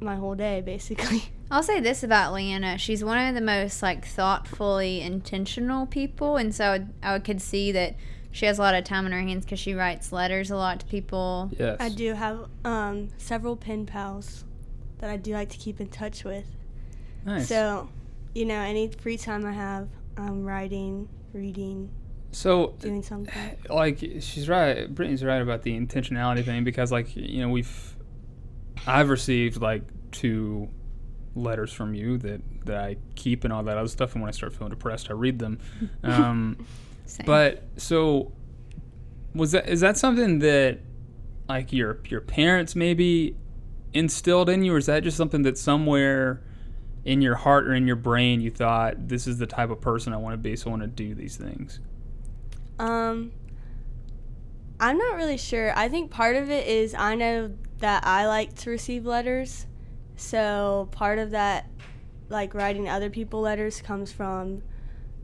my 0.00 0.16
whole 0.16 0.34
day 0.34 0.60
basically. 0.64 1.24
I'll 1.50 1.62
say 1.62 1.80
this 1.80 2.02
about 2.02 2.32
Leanna. 2.32 2.76
She's 2.78 3.04
one 3.04 3.18
of 3.18 3.34
the 3.34 3.40
most 3.40 3.82
like 3.82 4.04
thoughtfully 4.04 5.00
intentional 5.00 5.86
people, 5.86 6.36
and 6.36 6.52
so 6.52 6.72
I, 7.04 7.14
I 7.14 7.18
could 7.20 7.40
see 7.40 7.70
that 7.70 7.94
she 8.32 8.46
has 8.46 8.58
a 8.58 8.62
lot 8.62 8.74
of 8.74 8.84
time 8.84 9.06
on 9.06 9.12
her 9.12 9.20
hands 9.20 9.44
because 9.44 9.60
she 9.60 9.72
writes 9.72 10.12
letters 10.12 10.50
a 10.50 10.56
lot 10.56 10.80
to 10.80 10.86
people. 10.86 11.50
Yes. 11.56 11.76
I 11.78 11.88
do 11.88 12.14
have 12.14 12.48
um, 12.64 13.08
several 13.16 13.56
pen 13.56 13.86
pals 13.86 14.44
that 14.98 15.08
I 15.08 15.16
do 15.16 15.32
like 15.32 15.48
to 15.50 15.56
keep 15.56 15.80
in 15.80 15.88
touch 15.88 16.24
with. 16.24 16.44
Nice. 17.24 17.48
So, 17.48 17.88
you 18.34 18.44
know, 18.44 18.60
any 18.60 18.88
free 18.88 19.16
time 19.16 19.46
I 19.46 19.52
have, 19.52 19.88
I'm 20.16 20.44
writing, 20.44 21.08
reading, 21.32 21.90
so 22.36 22.74
doing 22.80 23.02
something. 23.02 23.56
like 23.70 23.98
she's 24.20 24.46
right 24.46 24.94
brittany's 24.94 25.24
right 25.24 25.40
about 25.40 25.62
the 25.62 25.72
intentionality 25.72 26.44
thing 26.44 26.64
because 26.64 26.92
like 26.92 27.16
you 27.16 27.40
know 27.40 27.48
we've 27.48 27.96
i've 28.86 29.08
received 29.08 29.62
like 29.62 29.82
two 30.10 30.68
letters 31.34 31.72
from 31.72 31.94
you 31.94 32.18
that 32.18 32.42
that 32.66 32.76
i 32.76 32.94
keep 33.14 33.44
and 33.44 33.54
all 33.54 33.62
that 33.62 33.78
other 33.78 33.88
stuff 33.88 34.12
and 34.12 34.20
when 34.20 34.28
i 34.28 34.32
start 34.32 34.52
feeling 34.52 34.68
depressed 34.68 35.08
i 35.08 35.14
read 35.14 35.38
them 35.38 35.58
um 36.02 36.66
Same. 37.06 37.24
but 37.24 37.62
so 37.78 38.32
was 39.34 39.52
that 39.52 39.66
is 39.66 39.80
that 39.80 39.96
something 39.96 40.40
that 40.40 40.80
like 41.48 41.72
your 41.72 42.00
your 42.06 42.20
parents 42.20 42.76
maybe 42.76 43.34
instilled 43.94 44.50
in 44.50 44.62
you 44.62 44.74
or 44.74 44.78
is 44.78 44.86
that 44.86 45.02
just 45.02 45.16
something 45.16 45.40
that 45.40 45.56
somewhere 45.56 46.42
in 47.06 47.22
your 47.22 47.36
heart 47.36 47.66
or 47.66 47.72
in 47.72 47.86
your 47.86 47.96
brain 47.96 48.42
you 48.42 48.50
thought 48.50 49.08
this 49.08 49.26
is 49.26 49.38
the 49.38 49.46
type 49.46 49.70
of 49.70 49.80
person 49.80 50.12
i 50.12 50.18
want 50.18 50.34
to 50.34 50.38
be 50.38 50.54
so 50.54 50.66
i 50.66 50.70
want 50.70 50.82
to 50.82 50.86
do 50.86 51.14
these 51.14 51.36
things 51.36 51.80
Um, 52.78 53.32
I'm 54.78 54.98
not 54.98 55.16
really 55.16 55.38
sure. 55.38 55.76
I 55.76 55.88
think 55.88 56.10
part 56.10 56.36
of 56.36 56.50
it 56.50 56.66
is 56.66 56.94
I 56.94 57.14
know 57.14 57.52
that 57.78 58.06
I 58.06 58.26
like 58.26 58.54
to 58.56 58.70
receive 58.70 59.06
letters. 59.06 59.66
So 60.16 60.88
part 60.92 61.18
of 61.18 61.30
that, 61.30 61.68
like 62.28 62.54
writing 62.54 62.88
other 62.88 63.10
people 63.10 63.40
letters, 63.40 63.80
comes 63.80 64.12
from 64.12 64.62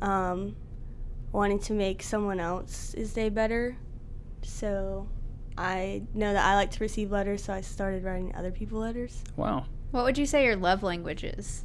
um, 0.01 0.57
wanting 1.33 1.59
to 1.61 1.73
make 1.73 2.03
someone 2.03 2.41
else's 2.41 3.13
day 3.13 3.29
better. 3.29 3.77
So 4.43 5.09
I 5.57 6.03
know 6.15 6.33
that 6.33 6.45
I 6.45 6.55
like 6.55 6.71
to 6.73 6.81
receive 6.81 7.11
letters, 7.11 7.45
so 7.45 7.53
I 7.53 7.61
started 7.61 8.05
writing 8.05 8.35
other 8.35 8.51
people 8.51 8.81
letters. 8.81 9.23
Wow. 9.37 9.67
What 9.91 10.05
would 10.05 10.17
you 10.17 10.27
say 10.27 10.45
your 10.45 10.57
love 10.57 10.83
language 10.83 11.25
is? 11.25 11.65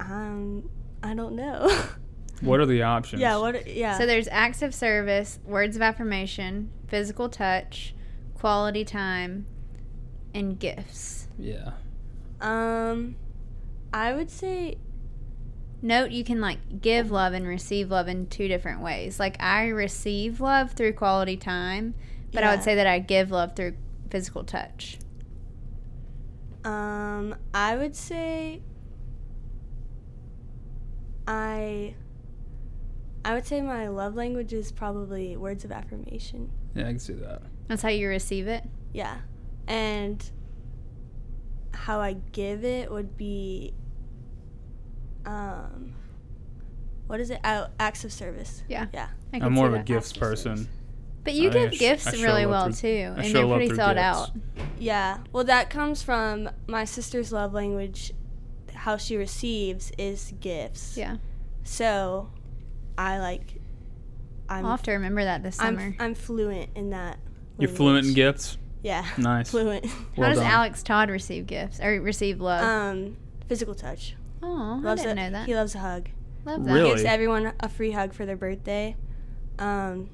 Um, 0.00 0.70
I 1.02 1.14
don't 1.14 1.36
know. 1.36 1.70
What 2.42 2.60
are 2.60 2.66
the 2.66 2.82
options? 2.82 3.20
yeah. 3.20 3.36
What? 3.36 3.66
Yeah. 3.66 3.98
So 3.98 4.06
there's 4.06 4.28
acts 4.28 4.62
of 4.62 4.74
service, 4.74 5.38
words 5.44 5.76
of 5.76 5.82
affirmation, 5.82 6.70
physical 6.88 7.28
touch, 7.28 7.94
quality 8.34 8.84
time, 8.84 9.46
and 10.34 10.58
gifts. 10.58 11.28
Yeah. 11.38 11.72
um, 12.40 13.16
I 13.94 14.12
would 14.12 14.30
say 14.30 14.78
Note 15.84 16.12
you 16.12 16.22
can 16.22 16.40
like 16.40 16.80
give 16.80 17.10
love 17.10 17.32
and 17.32 17.44
receive 17.44 17.90
love 17.90 18.06
in 18.06 18.28
two 18.28 18.46
different 18.46 18.80
ways. 18.82 19.18
Like 19.18 19.42
I 19.42 19.66
receive 19.66 20.40
love 20.40 20.72
through 20.72 20.92
quality 20.92 21.36
time, 21.36 21.94
but 22.32 22.44
I 22.44 22.54
would 22.54 22.62
say 22.62 22.76
that 22.76 22.86
I 22.86 23.00
give 23.00 23.32
love 23.32 23.56
through 23.56 23.74
physical 24.08 24.44
touch. 24.44 24.98
Um, 26.64 27.34
I 27.52 27.76
would 27.76 27.96
say 27.96 28.62
I 31.26 31.94
I 33.24 33.34
would 33.34 33.46
say 33.46 33.60
my 33.60 33.88
love 33.88 34.14
language 34.16 34.52
is 34.52 34.72
probably 34.72 35.36
words 35.36 35.64
of 35.64 35.70
affirmation. 35.72 36.50
Yeah, 36.74 36.84
I 36.84 36.88
can 36.88 36.98
see 36.98 37.12
that. 37.14 37.42
That's 37.68 37.82
how 37.82 37.88
you 37.88 38.08
receive 38.08 38.48
it. 38.48 38.64
Yeah. 38.92 39.18
And 39.68 40.22
how 41.72 42.00
I 42.00 42.14
give 42.32 42.64
it 42.64 42.90
would 42.90 43.16
be 43.16 43.74
um 45.24 45.94
what 47.06 47.20
is 47.20 47.30
it? 47.30 47.40
Oh, 47.44 47.66
acts 47.78 48.04
of 48.04 48.12
service. 48.12 48.62
Yeah. 48.68 48.86
Yeah. 48.92 49.08
I 49.32 49.38
I'm 49.38 49.52
more 49.52 49.64
see 49.64 49.68
of 49.68 49.74
a 49.74 49.76
that. 49.78 49.86
gifts 49.86 50.10
Acts 50.10 50.18
person. 50.18 50.68
But 51.24 51.34
you 51.34 51.50
I 51.50 51.52
give 51.52 51.74
sh- 51.74 51.78
gifts 51.78 52.06
I 52.08 52.22
really 52.22 52.46
well 52.46 52.64
through- 52.72 52.74
too, 52.90 53.14
I 53.16 53.20
and 53.22 53.26
show 53.26 53.46
they're 53.48 53.56
pretty 53.58 53.76
thought 53.76 53.94
gifts. 53.96 54.04
out. 54.06 54.30
Yeah. 54.78 55.18
Well, 55.32 55.44
that 55.44 55.70
comes 55.70 56.02
from 56.02 56.50
my 56.66 56.84
sister's 56.84 57.30
love 57.32 57.52
language. 57.54 58.12
How 58.74 58.96
she 58.96 59.16
receives 59.16 59.92
is 59.98 60.32
gifts. 60.40 60.96
Yeah, 60.96 61.18
So, 61.62 62.30
I 63.02 63.18
like. 63.18 63.60
I'm 64.48 64.64
I'll 64.66 64.72
have 64.72 64.82
to 64.84 64.92
remember 64.92 65.24
that 65.24 65.42
this 65.42 65.58
I'm 65.60 65.76
summer. 65.76 65.96
I'm 65.98 66.14
fluent 66.14 66.70
in 66.74 66.90
that. 66.90 67.18
You're 67.58 67.70
fluent 67.70 68.06
in 68.06 68.14
gifts. 68.14 68.58
Yeah. 68.82 69.04
Nice. 69.18 69.50
Fluent. 69.50 69.86
How 69.86 69.96
Well 70.16 70.28
does 70.30 70.38
done. 70.38 70.46
Alex 70.46 70.82
Todd 70.82 71.08
receive 71.10 71.46
gifts 71.46 71.80
or 71.80 72.00
receive 72.00 72.40
love? 72.40 72.62
um, 72.64 73.16
physical 73.48 73.74
touch. 73.74 74.16
oh, 74.42 74.80
I 74.80 74.84
Loves 74.84 75.02
didn't 75.02 75.18
a, 75.18 75.22
know 75.30 75.38
that. 75.38 75.46
He 75.46 75.54
loves 75.54 75.74
a 75.74 75.78
hug. 75.78 76.08
Love 76.44 76.64
that. 76.64 76.72
Really? 76.74 76.90
Gives 76.90 77.04
everyone 77.04 77.52
a 77.60 77.68
free 77.68 77.92
hug 77.92 78.12
for 78.12 78.26
their 78.26 78.36
birthday. 78.36 78.96
Um, 79.58 80.10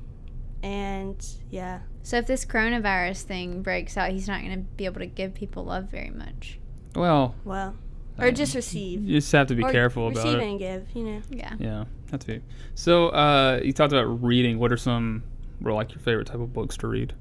and 0.63 1.25
yeah. 1.51 1.81
So 2.03 2.17
if 2.19 2.27
this 2.27 2.45
coronavirus 2.45 3.23
thing 3.23 3.63
breaks 3.63 3.97
out, 3.97 4.11
he's 4.11 4.29
not 4.29 4.41
going 4.43 4.53
to 4.53 4.59
be 4.77 4.85
able 4.85 5.01
to 5.01 5.07
give 5.07 5.35
people 5.35 5.65
love 5.65 5.85
very 5.91 6.11
much. 6.11 6.59
Well, 6.95 7.35
Well, 7.45 7.75
or 8.19 8.31
just 8.33 8.55
receive. 8.55 9.05
you 9.05 9.19
just 9.19 9.31
have 9.33 9.47
to 9.49 9.55
be 9.55 9.63
or 9.65 9.71
careful 9.71 10.09
about 10.09 10.25
receive 10.25 10.41
and 10.41 10.59
give. 10.59 10.87
You 10.95 11.05
know. 11.05 11.23
Yeah. 11.31 11.55
Yeah, 11.59 11.85
that's 12.11 12.27
it. 12.29 12.43
So, 12.75 13.09
uh, 13.09 13.61
you 13.63 13.73
talked 13.73 13.93
about 13.93 14.23
reading. 14.23 14.59
What 14.59 14.73
are 14.73 14.77
some, 14.77 15.23
or 15.65 15.73
like 15.73 15.91
your 15.93 16.01
favorite 16.01 16.27
type 16.27 16.41
of 16.41 16.53
books 16.53 16.77
to 16.79 16.89
read? 16.89 17.15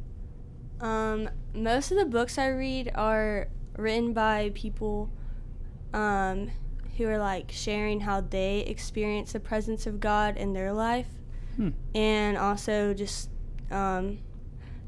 Um, 0.82 1.30
most 1.56 1.92
of 1.92 1.98
the 1.98 2.06
books 2.06 2.38
I 2.38 2.48
read 2.50 2.92
are 2.96 3.48
written 3.78 4.14
by 4.14 4.52
people 4.54 5.10
um, 5.94 6.52
who 6.98 7.08
are 7.08 7.18
like 7.18 7.52
sharing 7.52 8.00
how 8.02 8.22
they 8.22 8.60
experience 8.62 9.34
the 9.34 9.40
presence 9.40 9.86
of 9.88 10.00
God 10.00 10.38
in 10.38 10.54
their 10.54 10.74
life, 10.74 11.08
Hmm. 11.56 11.70
and 11.96 12.38
also 12.38 12.94
just 12.94 13.30
um, 13.72 14.20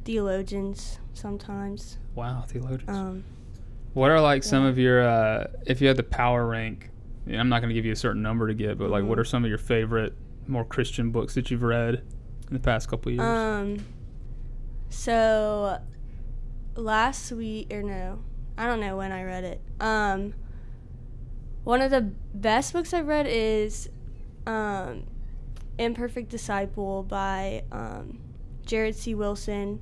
theologians 0.05 0.99
sometimes. 1.13 1.97
Wow, 2.15 2.43
theologians. 2.47 2.89
Um, 2.97 3.23
what 3.93 4.11
are 4.11 4.21
like 4.21 4.43
some 4.43 4.63
yeah. 4.63 4.69
of 4.69 4.77
your, 4.77 5.07
uh, 5.07 5.47
if 5.65 5.81
you 5.81 5.87
had 5.87 5.97
the 5.97 6.03
power 6.03 6.45
rank? 6.45 6.89
I'm 7.27 7.49
not 7.49 7.59
going 7.59 7.69
to 7.69 7.73
give 7.75 7.85
you 7.85 7.91
a 7.91 7.95
certain 7.97 8.21
number 8.21 8.47
to 8.47 8.53
get, 8.53 8.77
but 8.77 8.89
like, 8.89 9.03
what 9.03 9.17
Mhm. 9.17 9.21
are 9.21 9.25
some 9.25 9.43
of 9.43 9.49
your 9.49 9.57
favorite, 9.59 10.13
more 10.47 10.65
Christian 10.65 11.11
books 11.11 11.35
that 11.35 11.51
you've 11.51 11.61
read 11.63 11.95
in 12.47 12.53
the 12.53 12.59
past 12.59 12.87
couple 12.89 13.11
years? 13.11 13.21
um, 13.21 13.77
so 14.89 15.79
last 16.75 17.31
week 17.31 17.71
or 17.73 17.83
no, 17.83 18.19
I 18.57 18.65
don't 18.65 18.79
know 18.79 18.97
when 18.97 19.11
I 19.11 19.23
read 19.23 19.43
it. 19.43 19.61
Um, 19.79 20.33
one 21.63 21.81
of 21.81 21.91
the 21.91 22.01
best 22.33 22.73
books 22.73 22.93
I've 22.93 23.07
read 23.07 23.27
is 23.29 23.89
um, 24.47 25.03
Imperfect 25.77 26.29
Disciple 26.29 27.03
by 27.03 27.63
um, 27.71 28.19
Jared 28.65 28.95
C. 28.95 29.13
Wilson. 29.13 29.81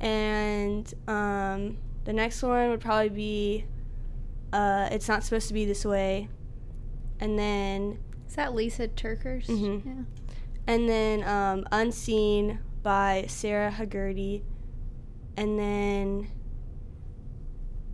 And 0.00 0.92
um, 1.06 1.76
the 2.04 2.12
next 2.12 2.42
one 2.42 2.70
would 2.70 2.80
probably 2.80 3.08
be 3.08 3.64
uh, 4.52 4.88
It's 4.92 5.08
Not 5.08 5.24
Supposed 5.24 5.48
to 5.48 5.54
Be 5.54 5.64
This 5.64 5.84
Way. 5.84 6.28
And 7.20 7.38
then 7.38 7.98
Is 8.28 8.34
that 8.36 8.50
Lysa 8.50 8.88
TerKeurst? 8.88 9.46
Mhm. 9.46 9.82
Yeah. 9.86 9.92
and 10.66 10.88
then 10.88 11.24
um, 11.24 11.66
Unseen 11.72 12.58
by 12.82 13.24
Sara 13.28 13.70
Hagerty. 13.72 14.42
And 15.36 15.58
then 15.58 16.28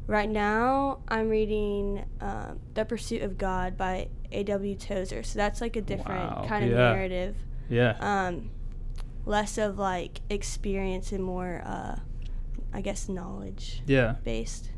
right 0.07 0.29
now 0.29 1.01
I'm 1.09 1.29
reading 1.29 2.05
um, 2.21 2.59
The 2.75 2.85
Pursuit 2.85 3.23
of 3.23 3.39
God 3.39 3.77
by 3.77 4.09
A.W. 4.33 4.75
Tozer. 4.77 5.23
So 5.23 5.39
that's 5.39 5.61
like 5.61 5.77
a 5.77 5.83
different 5.83 6.31
Wow, 6.31 6.45
kind 6.49 6.65
of 6.65 6.71
yeah. 6.71 6.77
narrative. 6.77 7.37
yeah. 7.69 7.97
Um, 8.01 8.51
less 9.25 9.59
of 9.59 9.79
like 9.79 10.21
experience 10.31 11.13
and 11.13 11.23
more, 11.23 11.63
uh, 11.65 11.97
I 12.73 12.81
guess, 12.81 13.09
knowledge 13.09 13.83
yeah. 13.87 14.17
based. 14.25 14.71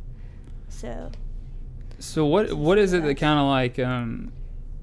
So, 0.69 1.11
So 1.99 2.25
what 2.27 2.53
what 2.55 2.79
is 2.79 2.93
it 2.93 3.03
that 3.05 3.17
kind 3.17 3.39
of 3.39 3.47
like 3.47 3.79
um 3.79 4.33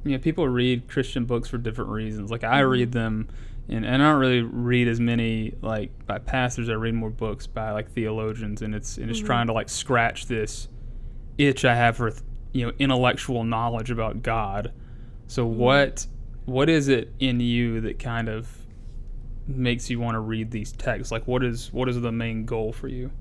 you 0.03 0.11
know 0.13 0.17
people 0.19 0.47
read 0.47 0.87
Christian 0.87 1.25
books 1.25 1.49
for 1.49 1.57
different 1.57 1.89
reasons. 1.91 2.31
Like 2.31 2.43
I 2.43 2.61
Mm-hmm. 2.61 2.69
read 2.71 2.91
them 2.91 3.27
and, 3.67 3.85
and 3.85 4.01
I 4.01 4.11
don't 4.11 4.19
really 4.19 4.41
read 4.41 4.87
as 4.87 4.99
many 4.99 5.53
like 5.61 5.91
by 6.05 6.19
pastors. 6.19 6.69
I 6.69 6.73
read 6.73 6.93
more 6.93 7.09
books 7.09 7.47
by 7.47 7.71
like 7.71 7.91
theologians 7.91 8.61
and 8.61 8.73
it's 8.75 8.97
and 8.97 9.09
it's 9.09 9.19
Mhm. 9.21 9.25
trying 9.25 9.47
to 9.47 9.53
like 9.53 9.69
scratch 9.69 10.27
this 10.27 10.67
itch 11.37 11.65
I 11.65 11.75
have 11.75 11.97
for 11.97 12.11
you 12.53 12.65
know 12.67 12.73
intellectual 12.79 13.43
knowledge 13.43 13.91
about 13.91 14.21
God. 14.23 14.71
So 15.27 15.45
Mm-hmm. 15.45 15.59
what 15.59 16.07
what 16.45 16.69
is 16.69 16.87
it 16.87 17.11
in 17.19 17.39
you 17.39 17.81
that 17.81 17.99
kind 17.99 18.29
of 18.29 18.47
makes 19.49 19.89
you 19.89 19.99
want 19.99 20.15
to 20.15 20.19
read 20.19 20.51
these 20.51 20.71
texts? 20.71 21.11
Like 21.11 21.27
what 21.27 21.43
is 21.43 21.73
what 21.73 21.89
is 21.89 21.99
the 21.99 22.11
main 22.11 22.45
goal 22.45 22.71
for 22.71 22.87
you? 22.87 23.11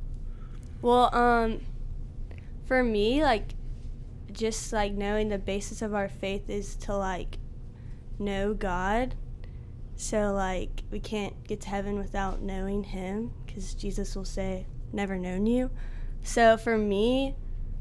well, 0.80 1.14
um, 1.14 1.60
for 2.66 2.82
me, 2.82 3.22
like, 3.22 3.54
just 4.32 4.72
like 4.72 4.92
knowing 4.92 5.28
the 5.28 5.38
basis 5.38 5.82
of 5.82 5.94
our 5.94 6.08
faith 6.08 6.48
is 6.48 6.76
to 6.76 6.96
like 6.96 7.38
know 8.18 8.54
God. 8.54 9.14
So, 9.96 10.32
like, 10.32 10.84
we 10.92 11.00
can't 11.00 11.42
get 11.44 11.60
to 11.62 11.68
heaven 11.68 11.98
without 11.98 12.40
knowing 12.40 12.84
Him 12.84 13.32
because 13.44 13.74
Jesus 13.74 14.14
will 14.14 14.24
say, 14.24 14.66
Never 14.92 15.18
known 15.18 15.46
you. 15.46 15.70
So, 16.22 16.56
for 16.56 16.78
me, 16.78 17.34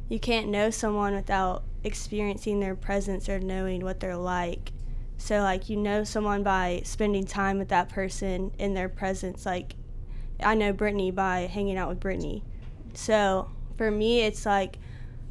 you 0.09 0.19
can't 0.19 0.47
know 0.47 0.71
someone 0.71 1.13
without 1.13 1.63
experiencing 1.83 2.59
their 2.59 2.75
presence 2.75 3.29
or 3.29 3.39
knowing 3.39 3.83
what 3.83 3.99
they're 3.99 4.17
like. 4.17 4.71
So, 5.17 5.41
like, 5.41 5.69
you 5.69 5.77
know 5.77 6.03
someone 6.03 6.43
by 6.43 6.81
spending 6.83 7.25
time 7.25 7.57
with 7.57 7.69
that 7.69 7.89
person 7.89 8.51
in 8.59 8.74
their 8.74 8.89
presence. 8.89 9.45
Like, 9.45 9.75
I 10.41 10.53
know 10.55 10.71
Brittany 10.74 11.12
by 11.12 11.41
hanging 11.41 11.77
out 11.77 11.89
with 11.89 12.00
Brittany. 12.00 12.43
So, 12.93 13.50
for 13.77 13.89
me, 13.89 14.21
it's 14.21 14.45
like, 14.45 14.77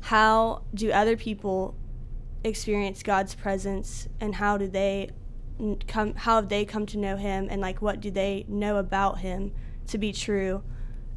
how 0.00 0.62
do 0.74 0.90
other 0.90 1.16
people 1.16 1.76
experience 2.44 3.02
God's 3.02 3.34
presence 3.34 4.08
and 4.20 4.34
how 4.34 4.56
do 4.56 4.68
they 4.68 5.10
come 5.86 6.14
how 6.14 6.36
have 6.36 6.48
they 6.48 6.64
come 6.64 6.84
to 6.86 6.98
know 6.98 7.16
him 7.16 7.48
and 7.50 7.60
like 7.62 7.80
what 7.80 8.00
do 8.00 8.10
they 8.10 8.44
know 8.46 8.76
about 8.76 9.18
him 9.18 9.52
to 9.86 9.96
be 9.96 10.12
true 10.12 10.62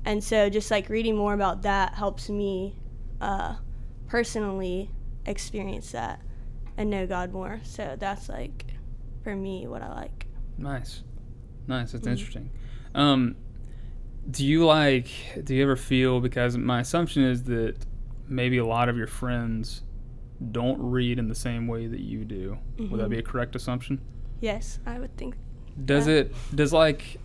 and 0.06 0.24
so 0.24 0.50
just 0.50 0.72
like 0.72 0.88
reading 0.90 1.16
more 1.16 1.34
about 1.34 1.62
that 1.64 1.94
helps 1.96 2.30
me 2.30 2.80
uh, 3.20 3.56
personally 4.08 4.90
experience 5.26 5.92
that 5.92 6.22
and 6.80 6.90
know 6.90 7.06
God 7.06 7.32
more 7.32 7.60
so 7.64 7.96
that's 8.00 8.28
like 8.30 8.66
for 9.24 9.36
me 9.36 9.68
what 9.68 9.82
I 9.84 9.94
like 9.94 10.26
Nice, 10.58 11.04
nice. 11.68 11.94
That's 11.94 12.06
Mhm. 12.06 12.12
interesting. 12.12 12.50
Um, 12.94 13.36
do 14.30 14.46
you 14.46 14.66
like? 14.66 15.08
Do 15.44 15.56
you 15.56 15.64
ever 15.64 15.78
feel? 15.78 16.20
Because 16.20 16.58
my 16.58 16.82
assumption 16.82 17.24
is 17.24 17.44
that 17.44 17.78
maybe 18.28 18.58
a 18.58 18.66
lot 18.66 18.90
of 18.90 18.98
your 18.98 19.08
friends 19.08 19.84
don't 20.52 20.78
read 20.82 21.18
in 21.18 21.30
the 21.30 21.36
same 21.36 21.66
way 21.68 21.88
that 21.88 22.02
you 22.02 22.26
do. 22.26 22.58
Would 22.78 23.00
that 23.00 23.08
Mhm. 23.08 23.10
be 23.10 23.18
a 23.20 23.22
correct 23.22 23.56
assumption? 23.56 24.02
yes 24.42 24.80
I 24.86 25.00
would 25.00 25.16
think 25.18 25.36
Does 25.86 26.08
Yeah. 26.08 26.16
it? 26.16 26.36
Does 26.54 26.74
like? 26.74 27.18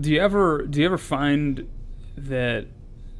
Do 0.00 0.12
you 0.12 0.20
ever? 0.20 0.64
Do 0.66 0.78
you 0.78 0.86
ever 0.86 0.98
find 0.98 1.66
that 2.16 2.66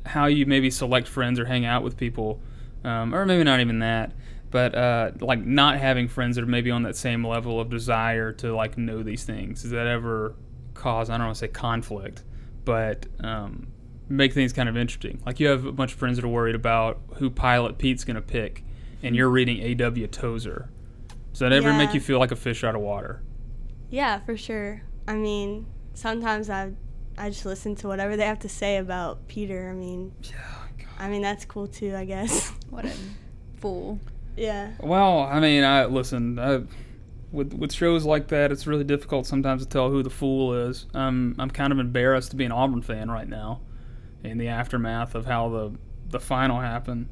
how 0.04 0.26
you 0.26 0.46
maybe 0.46 0.70
select 0.70 1.08
friends 1.08 1.40
or 1.40 1.46
hang 1.46 1.64
out 1.64 1.82
with 1.82 1.96
people, 1.96 2.38
um, 2.84 3.12
or 3.12 3.26
maybe 3.26 3.42
not 3.42 3.58
even 3.60 3.80
that, 3.80 4.12
but 4.56 4.74
uh, 4.74 5.10
like 5.20 5.44
not 5.44 5.76
having 5.76 6.08
friends 6.08 6.36
that 6.36 6.42
are 6.42 6.46
maybe 6.46 6.70
on 6.70 6.82
that 6.84 6.96
same 6.96 7.22
level 7.26 7.60
of 7.60 7.68
desire 7.68 8.32
to 8.32 8.56
like 8.56 8.78
know 8.78 9.02
these 9.02 9.22
things? 9.22 9.60
Does 9.60 9.72
that 9.72 9.86
ever 9.86 10.34
cause? 10.72 11.10
I 11.10 11.18
don't 11.18 11.26
want 11.26 11.36
to 11.36 11.40
say 11.40 11.48
conflict, 11.48 12.24
but 12.64 13.04
um, 13.20 13.66
make 14.08 14.32
things 14.32 14.54
kind 14.54 14.66
of 14.66 14.74
interesting. 14.78 15.20
Like 15.26 15.40
you 15.40 15.48
have 15.48 15.66
a 15.66 15.72
bunch 15.72 15.92
of 15.92 15.98
friends 15.98 16.16
that 16.16 16.24
are 16.24 16.28
worried 16.28 16.54
about 16.54 17.02
who 17.16 17.28
pilot 17.28 17.76
Pete's 17.76 18.02
going 18.02 18.14
to 18.14 18.22
pick, 18.22 18.64
and 19.02 19.14
you're 19.14 19.28
reading 19.28 19.58
A.W. 19.60 20.06
Tozer. 20.06 20.70
Does 21.32 21.40
that 21.40 21.52
ever 21.52 21.74
make 21.74 21.92
you 21.92 22.00
feel 22.00 22.18
like 22.18 22.32
a 22.32 22.36
fish 22.36 22.64
out 22.64 22.74
of 22.74 22.80
water? 22.80 23.20
Yeah, 23.90 24.20
for 24.20 24.38
sure. 24.38 24.80
I 25.06 25.16
mean, 25.16 25.66
sometimes 25.92 26.48
I 26.48 26.72
I 27.18 27.28
just 27.28 27.44
listen 27.44 27.74
to 27.76 27.88
whatever 27.88 28.16
they 28.16 28.24
have 28.24 28.38
to 28.38 28.48
say 28.48 28.78
about 28.78 29.28
Peter. 29.28 29.68
I 29.68 29.74
mean, 29.74 30.12
Yeah. 30.22 30.86
I 30.98 31.10
mean 31.10 31.20
that's 31.20 31.44
cool 31.44 31.66
too, 31.66 31.94
I 31.94 32.06
guess. 32.06 32.54
What 32.70 32.86
a 32.86 32.92
fool. 33.60 34.00
Yeah. 34.36 34.72
Well, 34.80 35.20
I 35.20 35.40
mean, 35.40 35.64
I 35.64 35.86
listen. 35.86 36.38
I, 36.38 36.62
with 37.32 37.52
with 37.54 37.72
shows 37.72 38.04
like 38.04 38.28
that, 38.28 38.52
it's 38.52 38.66
really 38.66 38.84
difficult 38.84 39.26
sometimes 39.26 39.62
to 39.62 39.68
tell 39.68 39.90
who 39.90 40.02
the 40.02 40.10
fool 40.10 40.54
is. 40.54 40.86
Um, 40.94 41.34
I'm 41.38 41.50
kind 41.50 41.72
of 41.72 41.78
embarrassed 41.78 42.30
to 42.30 42.36
be 42.36 42.44
an 42.44 42.52
Auburn 42.52 42.82
fan 42.82 43.10
right 43.10 43.28
now, 43.28 43.60
in 44.22 44.38
the 44.38 44.48
aftermath 44.48 45.14
of 45.14 45.26
how 45.26 45.48
the 45.48 45.72
the 46.10 46.20
final 46.20 46.60
happened. 46.60 47.08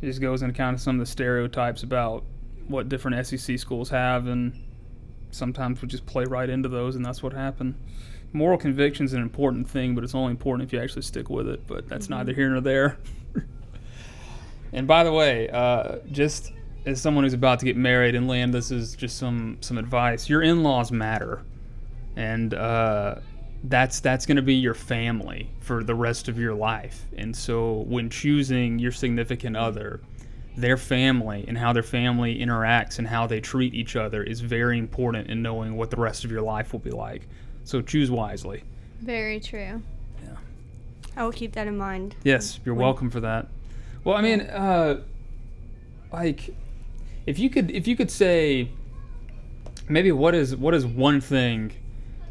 It 0.00 0.06
just 0.06 0.20
goes 0.20 0.42
into 0.42 0.54
kind 0.54 0.74
of 0.74 0.80
some 0.80 0.96
of 0.96 1.00
the 1.00 1.10
stereotypes 1.10 1.82
about 1.82 2.24
what 2.66 2.88
different 2.88 3.24
SEC 3.26 3.58
schools 3.58 3.90
have, 3.90 4.26
and 4.26 4.58
sometimes 5.30 5.80
we 5.82 5.88
just 5.88 6.06
play 6.06 6.24
right 6.24 6.48
into 6.48 6.68
those, 6.68 6.96
and 6.96 7.04
that's 7.04 7.22
what 7.22 7.32
happened. 7.32 7.74
Moral 8.32 8.56
conviction 8.56 9.04
is 9.04 9.12
an 9.12 9.20
important 9.20 9.68
thing, 9.68 9.94
but 9.94 10.02
it's 10.02 10.14
only 10.14 10.30
important 10.30 10.66
if 10.66 10.72
you 10.72 10.80
actually 10.80 11.02
stick 11.02 11.28
with 11.28 11.46
it. 11.48 11.66
But 11.66 11.88
that's 11.88 12.08
neither 12.08 12.32
here 12.32 12.48
nor 12.48 12.60
there. 12.60 12.98
And 14.72 14.86
by 14.86 15.04
the 15.04 15.12
way, 15.12 15.48
uh, 15.50 15.98
just 16.10 16.52
as 16.86 17.00
someone 17.00 17.24
who's 17.24 17.34
about 17.34 17.58
to 17.60 17.64
get 17.64 17.76
married, 17.76 18.14
and 18.14 18.26
Land, 18.26 18.52
this 18.54 18.70
is 18.70 18.94
just 18.96 19.18
some 19.18 19.58
some 19.60 19.78
advice. 19.78 20.28
Your 20.28 20.42
in-laws 20.42 20.90
matter, 20.90 21.42
and 22.16 22.54
uh, 22.54 23.16
that's 23.64 24.00
that's 24.00 24.26
going 24.26 24.36
to 24.36 24.42
be 24.42 24.54
your 24.54 24.74
family 24.74 25.50
for 25.60 25.84
the 25.84 25.94
rest 25.94 26.28
of 26.28 26.38
your 26.38 26.54
life. 26.54 27.04
And 27.16 27.36
so, 27.36 27.84
when 27.86 28.08
choosing 28.10 28.78
your 28.78 28.92
significant 28.92 29.56
other, 29.56 30.00
their 30.56 30.76
family 30.76 31.44
and 31.46 31.56
how 31.56 31.72
their 31.72 31.82
family 31.82 32.38
interacts 32.38 32.98
and 32.98 33.06
how 33.06 33.26
they 33.26 33.40
treat 33.40 33.74
each 33.74 33.94
other 33.96 34.22
is 34.22 34.40
very 34.40 34.78
important 34.78 35.28
in 35.28 35.42
knowing 35.42 35.76
what 35.76 35.90
the 35.90 35.96
rest 35.96 36.24
of 36.24 36.30
your 36.30 36.42
life 36.42 36.72
will 36.72 36.80
be 36.80 36.90
like. 36.90 37.28
So 37.64 37.80
choose 37.80 38.10
wisely. 38.10 38.64
Very 39.00 39.38
true. 39.38 39.82
Yeah. 40.22 40.36
I 41.16 41.24
will 41.24 41.32
keep 41.32 41.52
that 41.52 41.66
in 41.66 41.76
mind. 41.76 42.16
Yes, 42.24 42.58
you're 42.64 42.74
When- 42.74 42.84
welcome 42.84 43.10
for 43.10 43.20
that. 43.20 43.48
Well, 44.04 44.16
I 44.16 44.22
mean, 44.22 44.40
uh, 44.40 45.00
like, 46.12 46.54
if 47.26 47.38
you 47.38 47.50
could, 47.50 47.70
if 47.70 47.86
you 47.86 47.96
could 47.96 48.10
say, 48.10 48.68
maybe 49.88 50.10
what 50.12 50.34
is 50.34 50.56
what 50.56 50.74
is 50.74 50.84
one 50.84 51.20
thing 51.20 51.72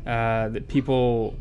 uh, 0.05 0.49
that 0.49 0.67
people, 0.67 1.35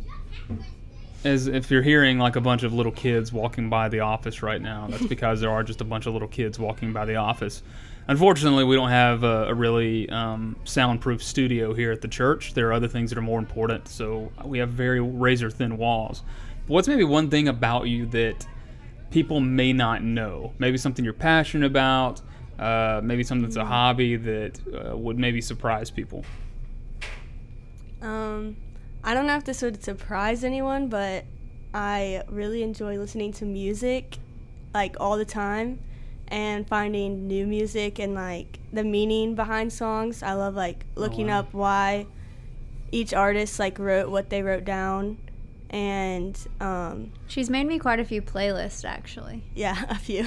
as 1.24 1.48
if 1.48 1.70
you're 1.70 1.82
hearing 1.82 2.18
like 2.18 2.36
a 2.36 2.40
bunch 2.40 2.62
of 2.62 2.72
little 2.72 2.92
kids 2.92 3.32
walking 3.32 3.68
by 3.68 3.88
the 3.88 4.00
office 4.00 4.42
right 4.42 4.62
now, 4.62 4.86
that's 4.88 5.06
because 5.08 5.40
there 5.40 5.50
are 5.50 5.64
just 5.64 5.80
a 5.80 5.84
bunch 5.84 6.06
of 6.06 6.12
little 6.12 6.28
kids 6.28 6.58
walking 6.58 6.92
by 6.92 7.04
the 7.04 7.16
office. 7.16 7.62
Unfortunately, 8.06 8.64
we 8.64 8.74
don't 8.76 8.88
have 8.88 9.24
a, 9.24 9.48
a 9.48 9.54
really 9.54 10.08
um, 10.10 10.56
soundproof 10.64 11.22
studio 11.22 11.74
here 11.74 11.92
at 11.92 12.00
the 12.00 12.08
church. 12.08 12.54
There 12.54 12.68
are 12.68 12.72
other 12.72 12.88
things 12.88 13.10
that 13.10 13.18
are 13.18 13.22
more 13.22 13.38
important, 13.38 13.88
so 13.88 14.32
we 14.44 14.58
have 14.58 14.70
very 14.70 15.00
razor 15.00 15.50
thin 15.50 15.76
walls. 15.76 16.22
What's 16.66 16.88
maybe 16.88 17.04
one 17.04 17.30
thing 17.30 17.48
about 17.48 17.88
you 17.88 18.06
that 18.06 18.46
people 19.10 19.40
may 19.40 19.72
not 19.72 20.02
know? 20.02 20.52
Maybe 20.58 20.78
something 20.78 21.04
you're 21.04 21.14
passionate 21.14 21.66
about, 21.66 22.20
uh, 22.58 23.00
maybe 23.02 23.22
something 23.22 23.44
that's 23.44 23.56
a 23.56 23.64
hobby 23.64 24.16
that 24.16 24.60
uh, 24.72 24.96
would 24.96 25.18
maybe 25.18 25.40
surprise 25.40 25.90
people. 25.90 26.24
Um, 28.02 28.56
I 29.02 29.14
don't 29.14 29.26
know 29.26 29.36
if 29.36 29.44
this 29.44 29.62
would 29.62 29.82
surprise 29.82 30.44
anyone, 30.44 30.88
but 30.88 31.24
I 31.72 32.22
really 32.28 32.62
enjoy 32.62 32.98
listening 32.98 33.32
to 33.34 33.44
music 33.44 34.18
like 34.74 34.96
all 35.00 35.16
the 35.16 35.24
time 35.24 35.80
and 36.28 36.66
finding 36.66 37.26
new 37.26 37.46
music 37.46 37.98
and 37.98 38.14
like 38.14 38.58
the 38.72 38.84
meaning 38.84 39.34
behind 39.34 39.72
songs. 39.72 40.22
I 40.22 40.34
love 40.34 40.54
like 40.54 40.84
looking 40.94 41.26
wow. 41.26 41.40
up 41.40 41.52
why 41.52 42.06
each 42.92 43.14
artist 43.14 43.58
like 43.58 43.78
wrote 43.78 44.10
what 44.10 44.30
they 44.30 44.42
wrote 44.42 44.64
down 44.64 45.18
and 45.70 46.36
um, 46.60 47.12
She's 47.28 47.48
made 47.48 47.66
me 47.66 47.78
quite 47.78 48.00
a 48.00 48.04
few 48.04 48.20
playlists 48.22 48.84
actually. 48.84 49.42
yeah, 49.54 49.84
a 49.88 49.94
few. 49.98 50.26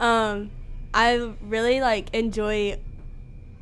Um, 0.00 0.50
I 0.92 1.32
really 1.42 1.80
like 1.80 2.12
enjoy 2.14 2.78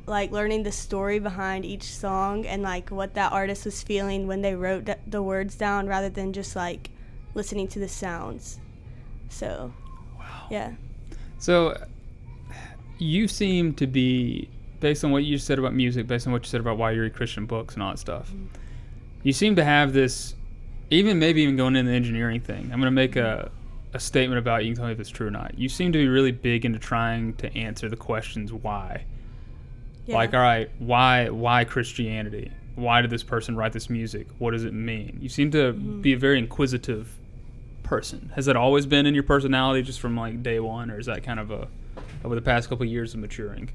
like 0.07 0.31
learning 0.33 0.63
the 0.63 0.73
story 0.73 1.19
behind 1.19 1.65
each 1.67 1.83
song 1.83 2.47
and 2.47 2.63
like 2.63 2.89
what 2.91 3.13
that 3.15 3.31
artist 3.33 3.67
was 3.67 3.83
feeling 3.83 4.27
when 4.27 4.41
they 4.41 4.55
wrote 4.55 4.87
d- 4.87 4.95
the 5.07 5.23
words 5.23 5.55
down 5.57 5.87
rather 5.87 6.09
than 6.09 6.33
just 6.33 6.57
like 6.57 6.89
listening 7.35 7.69
to 7.69 7.79
the 7.79 7.89
sounds. 7.89 8.59
So, 9.29 9.73
Wow. 10.19 10.47
yeah. 10.51 10.73
So, 11.39 11.77
you 12.99 13.29
seem 13.29 13.75
to 13.75 13.87
be, 13.87 14.49
based 14.81 15.05
on 15.05 15.11
what 15.11 15.25
you 15.25 15.37
said 15.39 15.59
about 15.59 15.75
music, 15.75 16.07
based 16.07 16.27
on 16.27 16.33
what 16.33 16.43
you 16.43 16.49
said 16.49 16.61
about 16.61 16.79
why 16.79 16.93
you 16.93 17.03
read 17.03 17.15
Christian 17.15 17.45
books 17.47 17.75
and 17.75 17.83
all 17.83 17.91
that 17.91 17.99
stuff, 17.99 18.33
you 19.23 19.33
seem 19.35 19.55
to 19.57 19.65
have 19.65 19.93
this, 19.93 20.35
even 20.91 21.19
maybe 21.19 21.43
even 21.43 21.57
going 21.57 21.77
into 21.77 21.91
the 21.91 21.97
engineering 21.97 22.41
thing. 22.41 22.65
I'm 22.65 22.81
going 22.81 22.83
to 22.83 22.91
make 22.91 23.17
a, 23.17 23.51
a 23.93 24.01
statement 24.01 24.39
about. 24.39 24.65
You 24.65 24.71
can 24.73 24.77
tell 24.77 24.87
me 24.87 24.93
if 24.93 25.01
it's 25.01 25.11
true 25.11 25.29
or 25.29 25.31
not. 25.31 25.59
You 25.59 25.69
seem 25.69 25.93
to 25.93 25.99
be 25.99 26.09
really 26.09 26.33
big 26.33 26.65
into 26.65 26.79
trying 26.79 27.35
to 27.37 27.55
answer 27.57 27.89
the 27.89 27.97
questions 27.97 28.53
why. 28.53 29.05
yeah. 30.07 30.17
Like, 30.17 30.35
all 30.35 30.41
right, 30.41 30.71
why 30.79 31.29
why 31.29 31.65
Christianity? 31.65 32.53
Why 32.75 33.03
did 33.03 33.11
this 33.11 33.25
person 33.25 33.57
write 33.57 33.73
this 33.73 33.91
music? 33.91 34.29
What 34.39 34.53
does 34.53 34.65
it 34.65 34.73
mean? 34.73 35.19
You 35.21 35.29
seem 35.29 35.51
to 35.51 35.73
be 35.73 36.13
a 36.13 36.17
very 36.19 36.39
inquisitive 36.39 37.13
person. 37.83 38.31
Has 38.37 38.47
that 38.47 38.57
always 38.57 38.87
been 38.87 39.05
in 39.05 39.15
your 39.15 39.25
personality, 39.25 39.83
just 39.83 39.99
from 39.99 40.17
like 40.17 40.43
day 40.43 40.61
one, 40.61 40.91
or 40.91 40.99
is 41.01 41.07
that 41.07 41.25
kind 41.25 41.41
of 41.41 41.51
a 41.51 41.67
over 42.25 42.35
the 42.35 42.43
past 42.43 42.69
couple 42.69 42.85
of 42.85 42.91
years 42.91 43.15
of 43.15 43.21
maturing? 43.21 43.71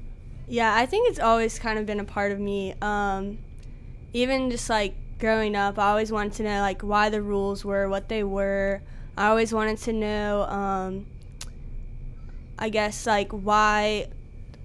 Yeah, 0.48 0.74
I 0.74 0.86
think 0.86 1.10
it's 1.10 1.18
always 1.18 1.58
kind 1.58 1.78
of 1.78 1.86
been 1.86 2.00
a 2.00 2.04
part 2.04 2.32
of 2.32 2.38
me. 2.38 2.74
Um, 2.80 3.38
even 4.12 4.50
just 4.50 4.70
like 4.70 4.94
growing 5.18 5.56
up, 5.56 5.78
I 5.78 5.90
always 5.90 6.12
wanted 6.12 6.32
to 6.34 6.42
know 6.44 6.60
like 6.60 6.82
why 6.82 7.08
the 7.08 7.22
rules 7.22 7.64
were 7.64 7.88
what 7.88 8.08
they 8.08 8.24
were. 8.24 8.82
I 9.16 9.28
always 9.28 9.52
wanted 9.52 9.78
to 9.78 9.92
know, 9.92 10.42
um, 10.42 11.06
I 12.58 12.68
guess 12.68 13.06
like 13.06 13.30
why, 13.32 14.08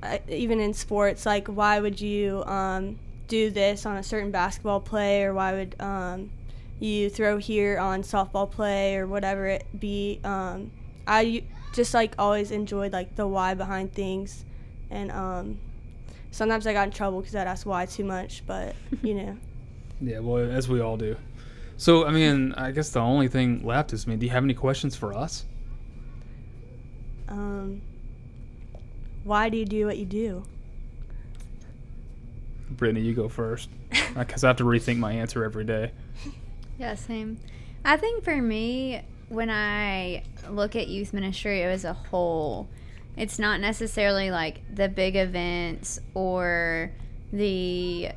uh, 0.01 0.17
even 0.27 0.59
in 0.59 0.73
sports, 0.73 1.25
like 1.25 1.47
why 1.47 1.79
would 1.79 2.01
you 2.01 2.43
um, 2.45 2.97
do 3.27 3.51
this 3.51 3.85
on 3.85 3.97
a 3.97 4.03
certain 4.03 4.31
basketball 4.31 4.79
play, 4.79 5.23
or 5.23 5.33
why 5.33 5.53
would 5.53 5.75
um, 5.79 6.31
you 6.79 7.09
throw 7.09 7.37
here 7.37 7.77
on 7.77 8.01
softball 8.01 8.49
play, 8.49 8.95
or 8.95 9.07
whatever 9.07 9.47
it 9.47 9.65
be. 9.79 10.19
Um, 10.23 10.71
I 11.05 11.43
just 11.73 11.93
like 11.93 12.15
always 12.17 12.51
enjoyed 12.51 12.91
like 12.91 13.15
the 13.15 13.27
why 13.27 13.53
behind 13.53 13.93
things, 13.93 14.45
and 14.89 15.11
um, 15.11 15.59
sometimes 16.31 16.65
I 16.65 16.73
got 16.73 16.87
in 16.87 16.93
trouble 16.93 17.19
because 17.21 17.35
I'd 17.35 17.47
ask 17.47 17.65
why 17.65 17.85
too 17.85 18.03
much, 18.03 18.43
but 18.47 18.75
you 19.03 19.13
know. 19.15 19.37
Yeah, 20.01 20.19
well, 20.19 20.37
as 20.37 20.69
we 20.69 20.79
all 20.81 20.97
do. 20.97 21.15
So, 21.77 22.05
I 22.05 22.11
mean, 22.11 22.53
I 22.53 22.71
guess 22.71 22.89
the 22.89 22.99
only 22.99 23.27
thing 23.27 23.65
left 23.65 23.93
is, 23.93 24.05
I 24.05 24.09
mean, 24.09 24.19
do 24.19 24.25
you 24.25 24.31
have 24.31 24.43
any 24.43 24.53
questions 24.53 24.95
for 24.95 25.13
us? 25.13 25.45
Um, 27.27 27.81
why 29.23 29.49
do 29.49 29.57
you 29.57 29.65
do 29.65 29.85
what 29.85 29.97
you 29.97 30.05
do? 30.05 30.43
Brittany, 32.71 33.01
you 33.01 33.13
go 33.13 33.29
first, 33.29 33.69
because 34.15 34.43
I 34.43 34.47
have 34.47 34.57
to 34.57 34.63
rethink 34.63 34.97
my 34.97 35.13
answer 35.13 35.43
every 35.43 35.63
day. 35.63 35.91
Yeah, 36.79 36.95
same. 36.95 37.37
I 37.83 37.97
think 37.97 38.23
for 38.23 38.41
me, 38.41 39.01
when 39.27 39.49
I 39.49 40.23
look 40.49 40.77
at 40.77 40.87
youth 40.87 41.13
ministry 41.13 41.61
as 41.61 41.83
a 41.83 41.91
whole, 41.91 42.69
it's 43.17 43.37
not 43.37 43.59
necessarily 43.59 44.31
like 44.31 44.61
the 44.73 44.87
big 44.87 45.17
events 45.17 45.99
or 46.13 46.91
the, 47.33 48.11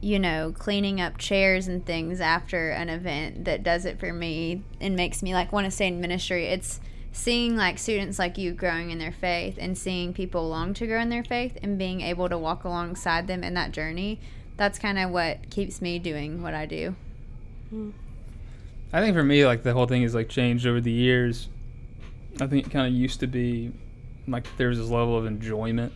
you 0.00 0.18
know, 0.18 0.52
cleaning 0.56 1.00
up 1.00 1.18
chairs 1.18 1.66
and 1.66 1.84
things 1.84 2.20
after 2.20 2.70
an 2.70 2.88
event 2.88 3.44
that 3.44 3.62
does 3.62 3.84
it 3.84 3.98
for 3.98 4.12
me 4.12 4.62
and 4.80 4.94
makes 4.94 5.22
me 5.22 5.34
like 5.34 5.52
want 5.52 5.64
to 5.64 5.70
stay 5.70 5.88
in 5.88 6.00
ministry. 6.00 6.46
It's 6.46 6.80
seeing 7.12 7.56
like 7.56 7.78
students 7.78 8.18
like 8.18 8.38
you 8.38 8.52
growing 8.52 8.90
in 8.90 8.98
their 8.98 9.12
faith 9.12 9.56
and 9.58 9.76
seeing 9.76 10.14
people 10.14 10.48
long 10.48 10.72
to 10.74 10.86
grow 10.86 11.00
in 11.00 11.08
their 11.08 11.24
faith 11.24 11.58
and 11.62 11.78
being 11.78 12.00
able 12.00 12.28
to 12.28 12.38
walk 12.38 12.64
alongside 12.64 13.26
them 13.26 13.42
in 13.42 13.54
that 13.54 13.72
journey. 13.72 14.20
That's 14.56 14.78
kind 14.78 14.98
of 14.98 15.10
what 15.10 15.50
keeps 15.50 15.82
me 15.82 15.98
doing 15.98 16.42
what 16.42 16.54
I 16.54 16.66
do. 16.66 16.94
I 18.92 19.00
think 19.00 19.14
for 19.14 19.22
me, 19.24 19.44
like 19.44 19.62
the 19.62 19.72
whole 19.72 19.86
thing 19.86 20.02
is 20.02 20.14
like 20.14 20.28
changed 20.28 20.66
over 20.66 20.80
the 20.80 20.92
years. 20.92 21.48
I 22.40 22.46
think 22.46 22.66
it 22.66 22.70
kind 22.70 22.86
of 22.86 22.92
used 22.92 23.20
to 23.20 23.26
be 23.26 23.72
like 24.28 24.46
there's 24.56 24.78
this 24.78 24.88
level 24.88 25.16
of 25.16 25.26
enjoyment 25.26 25.92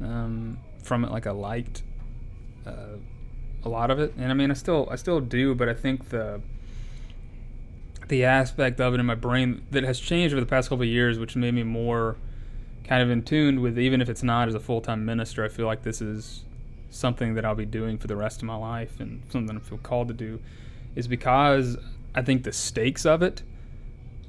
um, 0.00 0.58
from 0.82 1.04
it, 1.04 1.10
like 1.10 1.26
I 1.26 1.32
liked 1.32 1.82
uh, 2.66 2.96
a 3.64 3.68
lot 3.68 3.90
of 3.90 3.98
it, 3.98 4.14
and 4.16 4.30
I 4.30 4.34
mean 4.34 4.50
I 4.50 4.54
still 4.54 4.88
I 4.90 4.96
still 4.96 5.20
do, 5.20 5.54
but 5.54 5.68
I 5.68 5.74
think 5.74 6.10
the 6.10 6.40
the 8.08 8.24
aspect 8.24 8.80
of 8.80 8.94
it 8.94 9.00
in 9.00 9.06
my 9.06 9.14
brain 9.14 9.64
that 9.70 9.82
has 9.82 9.98
changed 9.98 10.34
over 10.34 10.40
the 10.40 10.46
past 10.46 10.68
couple 10.68 10.82
of 10.82 10.88
years, 10.88 11.18
which 11.18 11.36
made 11.36 11.54
me 11.54 11.62
more 11.62 12.16
kind 12.84 13.02
of 13.02 13.10
in 13.10 13.22
tune 13.22 13.62
with 13.62 13.78
even 13.78 14.02
if 14.02 14.08
it's 14.08 14.22
not 14.22 14.48
as 14.48 14.54
a 14.54 14.60
full 14.60 14.80
time 14.80 15.04
minister, 15.04 15.44
I 15.44 15.48
feel 15.48 15.66
like 15.66 15.82
this 15.82 16.02
is 16.02 16.44
something 16.90 17.34
that 17.34 17.44
I'll 17.44 17.54
be 17.54 17.66
doing 17.66 17.98
for 17.98 18.06
the 18.06 18.16
rest 18.16 18.42
of 18.42 18.44
my 18.44 18.56
life 18.56 19.00
and 19.00 19.22
something 19.30 19.56
I 19.56 19.60
feel 19.60 19.78
called 19.78 20.08
to 20.08 20.14
do 20.14 20.40
is 20.94 21.08
because 21.08 21.76
I 22.14 22.22
think 22.22 22.44
the 22.44 22.52
stakes 22.52 23.04
of 23.04 23.22
it 23.22 23.42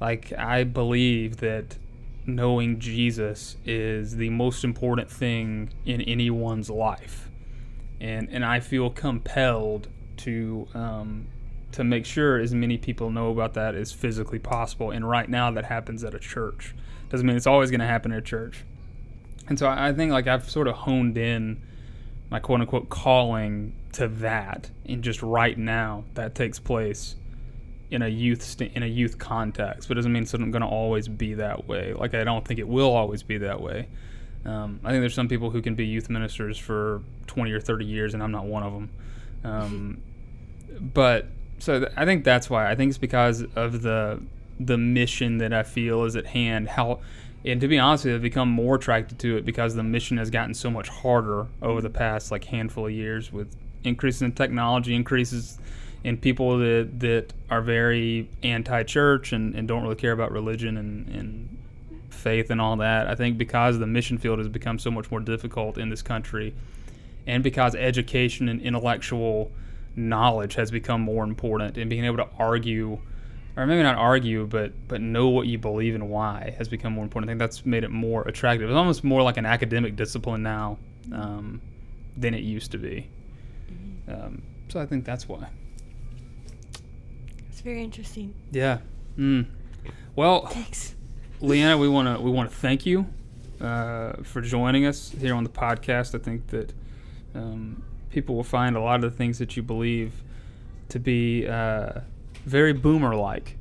like 0.00 0.32
I 0.32 0.64
believe 0.64 1.38
that 1.38 1.78
knowing 2.26 2.80
Jesus 2.80 3.56
is 3.64 4.16
the 4.16 4.30
most 4.30 4.64
important 4.64 5.10
thing 5.10 5.70
in 5.84 6.00
anyone's 6.02 6.68
life, 6.68 7.25
and 8.00 8.28
and 8.30 8.44
I 8.44 8.60
feel 8.60 8.90
compelled 8.90 9.88
to 10.18 10.68
um, 10.74 11.26
to 11.72 11.84
make 11.84 12.06
sure 12.06 12.38
as 12.38 12.54
many 12.54 12.78
people 12.78 13.10
know 13.10 13.30
about 13.30 13.54
that 13.54 13.74
as 13.74 13.92
physically 13.92 14.38
possible. 14.38 14.90
And 14.90 15.08
right 15.08 15.28
now, 15.28 15.50
that 15.50 15.64
happens 15.64 16.04
at 16.04 16.14
a 16.14 16.18
church. 16.18 16.74
Doesn't 17.10 17.26
mean 17.26 17.36
it's 17.36 17.46
always 17.46 17.70
going 17.70 17.80
to 17.80 17.86
happen 17.86 18.12
at 18.12 18.18
a 18.18 18.22
church. 18.22 18.64
And 19.48 19.58
so 19.58 19.66
I 19.66 19.88
I 19.88 19.92
think 19.92 20.12
like 20.12 20.26
I've 20.26 20.48
sort 20.48 20.68
of 20.68 20.74
honed 20.74 21.18
in 21.18 21.62
my 22.30 22.40
quote 22.40 22.60
unquote 22.60 22.88
calling 22.88 23.74
to 23.92 24.08
that, 24.08 24.70
and 24.84 25.02
just 25.02 25.22
right 25.22 25.56
now 25.56 26.04
that 26.14 26.34
takes 26.34 26.58
place 26.58 27.16
in 27.90 28.02
a 28.02 28.08
youth 28.08 28.42
st- 28.42 28.72
in 28.74 28.82
a 28.82 28.86
youth 28.86 29.18
context, 29.18 29.88
but 29.88 29.96
it 29.96 29.98
doesn't 29.98 30.12
mean 30.12 30.24
it's 30.24 30.32
going 30.32 30.52
to 30.52 30.66
always 30.66 31.08
be 31.08 31.34
that 31.34 31.68
way. 31.68 31.92
Like 31.92 32.14
I 32.14 32.24
don't 32.24 32.46
think 32.46 32.58
it 32.58 32.68
will 32.68 32.90
always 32.90 33.22
be 33.22 33.38
that 33.38 33.60
way. 33.60 33.88
Um, 34.46 34.80
I 34.84 34.90
think 34.90 35.02
there's 35.02 35.14
some 35.14 35.28
people 35.28 35.50
who 35.50 35.60
can 35.60 35.74
be 35.74 35.84
youth 35.84 36.08
ministers 36.08 36.56
for 36.56 37.02
20 37.26 37.50
or 37.50 37.60
30 37.60 37.84
years, 37.84 38.14
and 38.14 38.22
I'm 38.22 38.30
not 38.30 38.46
one 38.46 38.62
of 38.62 38.72
them. 38.72 38.90
Um, 39.44 40.02
but 40.94 41.26
so 41.58 41.80
th- 41.80 41.92
I 41.96 42.04
think 42.04 42.24
that's 42.24 42.48
why. 42.48 42.70
I 42.70 42.74
think 42.74 42.90
it's 42.90 42.98
because 42.98 43.44
of 43.56 43.82
the 43.82 44.22
the 44.58 44.78
mission 44.78 45.36
that 45.38 45.52
I 45.52 45.62
feel 45.62 46.04
is 46.04 46.16
at 46.16 46.26
hand. 46.26 46.68
How 46.68 47.00
and 47.44 47.60
to 47.60 47.68
be 47.68 47.78
honest 47.78 48.04
with 48.04 48.10
you, 48.10 48.16
I've 48.16 48.22
become 48.22 48.48
more 48.48 48.76
attracted 48.76 49.18
to 49.20 49.36
it 49.36 49.44
because 49.44 49.74
the 49.74 49.82
mission 49.82 50.16
has 50.16 50.30
gotten 50.30 50.54
so 50.54 50.70
much 50.70 50.88
harder 50.88 51.46
over 51.60 51.80
the 51.80 51.90
past 51.90 52.30
like 52.30 52.44
handful 52.44 52.86
of 52.86 52.92
years 52.92 53.32
with 53.32 53.54
increases 53.84 54.22
in 54.22 54.32
technology, 54.32 54.94
increases 54.94 55.58
in 56.04 56.16
people 56.16 56.58
that 56.58 57.00
that 57.00 57.32
are 57.50 57.62
very 57.62 58.28
anti-church 58.42 59.32
and, 59.32 59.54
and 59.54 59.66
don't 59.68 59.82
really 59.82 59.96
care 59.96 60.12
about 60.12 60.32
religion 60.32 60.76
and, 60.76 61.08
and 61.08 61.55
faith 62.26 62.50
and 62.50 62.60
all 62.60 62.74
that. 62.78 63.06
I 63.06 63.14
think 63.14 63.38
because 63.38 63.78
the 63.78 63.86
mission 63.86 64.18
field 64.18 64.40
has 64.40 64.48
become 64.48 64.80
so 64.80 64.90
much 64.90 65.12
more 65.12 65.20
difficult 65.20 65.78
in 65.78 65.90
this 65.90 66.02
country, 66.02 66.54
and 67.24 67.40
because 67.44 67.76
education 67.76 68.48
and 68.48 68.60
intellectual 68.60 69.52
knowledge 69.94 70.56
has 70.56 70.72
become 70.72 71.00
more 71.00 71.22
important, 71.22 71.78
and 71.78 71.88
being 71.88 72.04
able 72.04 72.16
to 72.16 72.28
argue, 72.36 72.98
or 73.56 73.64
maybe 73.64 73.84
not 73.84 73.94
argue, 73.94 74.44
but 74.44 74.72
but 74.88 75.00
know 75.00 75.28
what 75.28 75.46
you 75.46 75.56
believe 75.56 75.94
and 75.94 76.10
why 76.10 76.52
has 76.58 76.68
become 76.68 76.94
more 76.94 77.04
important. 77.04 77.30
I 77.30 77.32
think 77.32 77.38
that's 77.38 77.64
made 77.64 77.84
it 77.84 77.92
more 77.92 78.22
attractive. 78.26 78.68
It's 78.68 78.76
almost 78.76 79.04
more 79.04 79.22
like 79.22 79.36
an 79.36 79.46
academic 79.46 79.94
discipline 79.94 80.42
now 80.42 80.78
um, 81.12 81.62
than 82.16 82.34
it 82.34 82.42
used 82.42 82.72
to 82.72 82.78
be. 82.78 83.08
Um, 84.08 84.42
so 84.66 84.80
I 84.80 84.86
think 84.86 85.04
that's 85.04 85.28
why. 85.28 85.46
It's 87.50 87.60
very 87.60 87.84
interesting. 87.84 88.34
Yeah. 88.50 88.78
Mm. 89.16 89.46
Well, 90.16 90.46
Thanks. 90.48 90.96
Leanna, 91.40 91.76
we 91.76 91.88
want 91.88 92.16
to 92.16 92.22
we 92.22 92.30
want 92.30 92.50
to 92.50 92.56
thank 92.56 92.86
you 92.86 93.06
uh, 93.60 94.14
for 94.22 94.40
joining 94.40 94.86
us 94.86 95.10
here 95.10 95.34
on 95.34 95.44
the 95.44 95.50
podcast. 95.50 96.14
I 96.14 96.22
think 96.22 96.46
that 96.48 96.72
um, 97.34 97.82
people 98.10 98.34
will 98.34 98.44
find 98.44 98.76
a 98.76 98.80
lot 98.80 99.04
of 99.04 99.10
the 99.12 99.16
things 99.16 99.38
that 99.38 99.56
you 99.56 99.62
believe 99.62 100.12
to 100.88 100.98
be 100.98 101.46
uh, 101.46 102.00
very 102.44 102.72
boomer-like, 102.72 103.56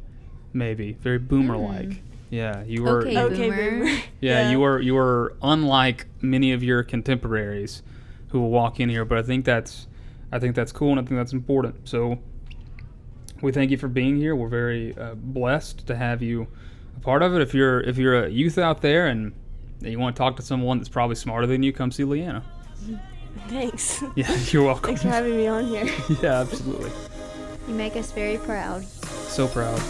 maybe 0.53 0.93
very 0.93 1.17
boomer-like. 1.19 2.01
Yeah, 2.29 2.63
you 2.63 2.83
were. 2.83 3.01
Okay, 3.01 3.17
Okay, 3.17 3.49
boomer. 3.49 3.71
boomer. 3.85 3.97
Yeah, 4.21 4.49
you 4.49 4.59
were 4.59 4.79
you 4.79 4.95
were 4.95 5.35
unlike 5.41 6.07
many 6.21 6.53
of 6.53 6.63
your 6.63 6.81
contemporaries 6.83 7.83
who 8.29 8.39
will 8.39 8.49
walk 8.49 8.79
in 8.79 8.89
here, 8.89 9.05
but 9.05 9.17
I 9.17 9.21
think 9.21 9.45
that's 9.45 9.87
I 10.31 10.39
think 10.39 10.55
that's 10.55 10.71
cool 10.71 10.91
and 10.91 10.99
I 10.99 11.03
think 11.03 11.19
that's 11.19 11.33
important. 11.33 11.87
So 11.87 12.19
we 13.41 13.51
thank 13.51 13.69
you 13.69 13.77
for 13.77 13.87
being 13.87 14.17
here. 14.17 14.35
We're 14.35 14.47
very 14.47 14.97
uh, 14.97 15.15
blessed 15.15 15.85
to 15.87 15.95
have 15.95 16.21
you 16.21 16.47
a 16.95 16.99
part 16.99 17.21
of 17.21 17.35
it. 17.35 17.41
If 17.41 17.53
you're 17.53 17.81
if 17.81 17.97
you're 17.97 18.25
a 18.25 18.29
youth 18.29 18.57
out 18.57 18.81
there 18.81 19.07
and 19.07 19.33
you 19.81 19.99
want 19.99 20.15
to 20.15 20.17
talk 20.17 20.35
to 20.37 20.41
someone 20.41 20.77
that's 20.77 20.89
probably 20.89 21.15
smarter 21.15 21.47
than 21.47 21.63
you, 21.63 21.73
come 21.73 21.91
see 21.91 22.03
Leanna. 22.03 22.43
Thanks. 23.47 24.03
Yeah, 24.15 24.33
you're 24.47 24.63
welcome. 24.63 24.85
Thanks 24.85 25.01
for 25.01 25.09
having 25.09 25.35
me 25.35 25.47
on 25.47 25.65
here. 25.65 25.85
yeah, 26.21 26.39
absolutely. 26.39 26.91
You 27.67 27.73
make 27.73 27.95
us 27.95 28.11
very 28.11 28.37
proud. 28.37 28.83
So 28.85 29.47
proud. 29.47 29.81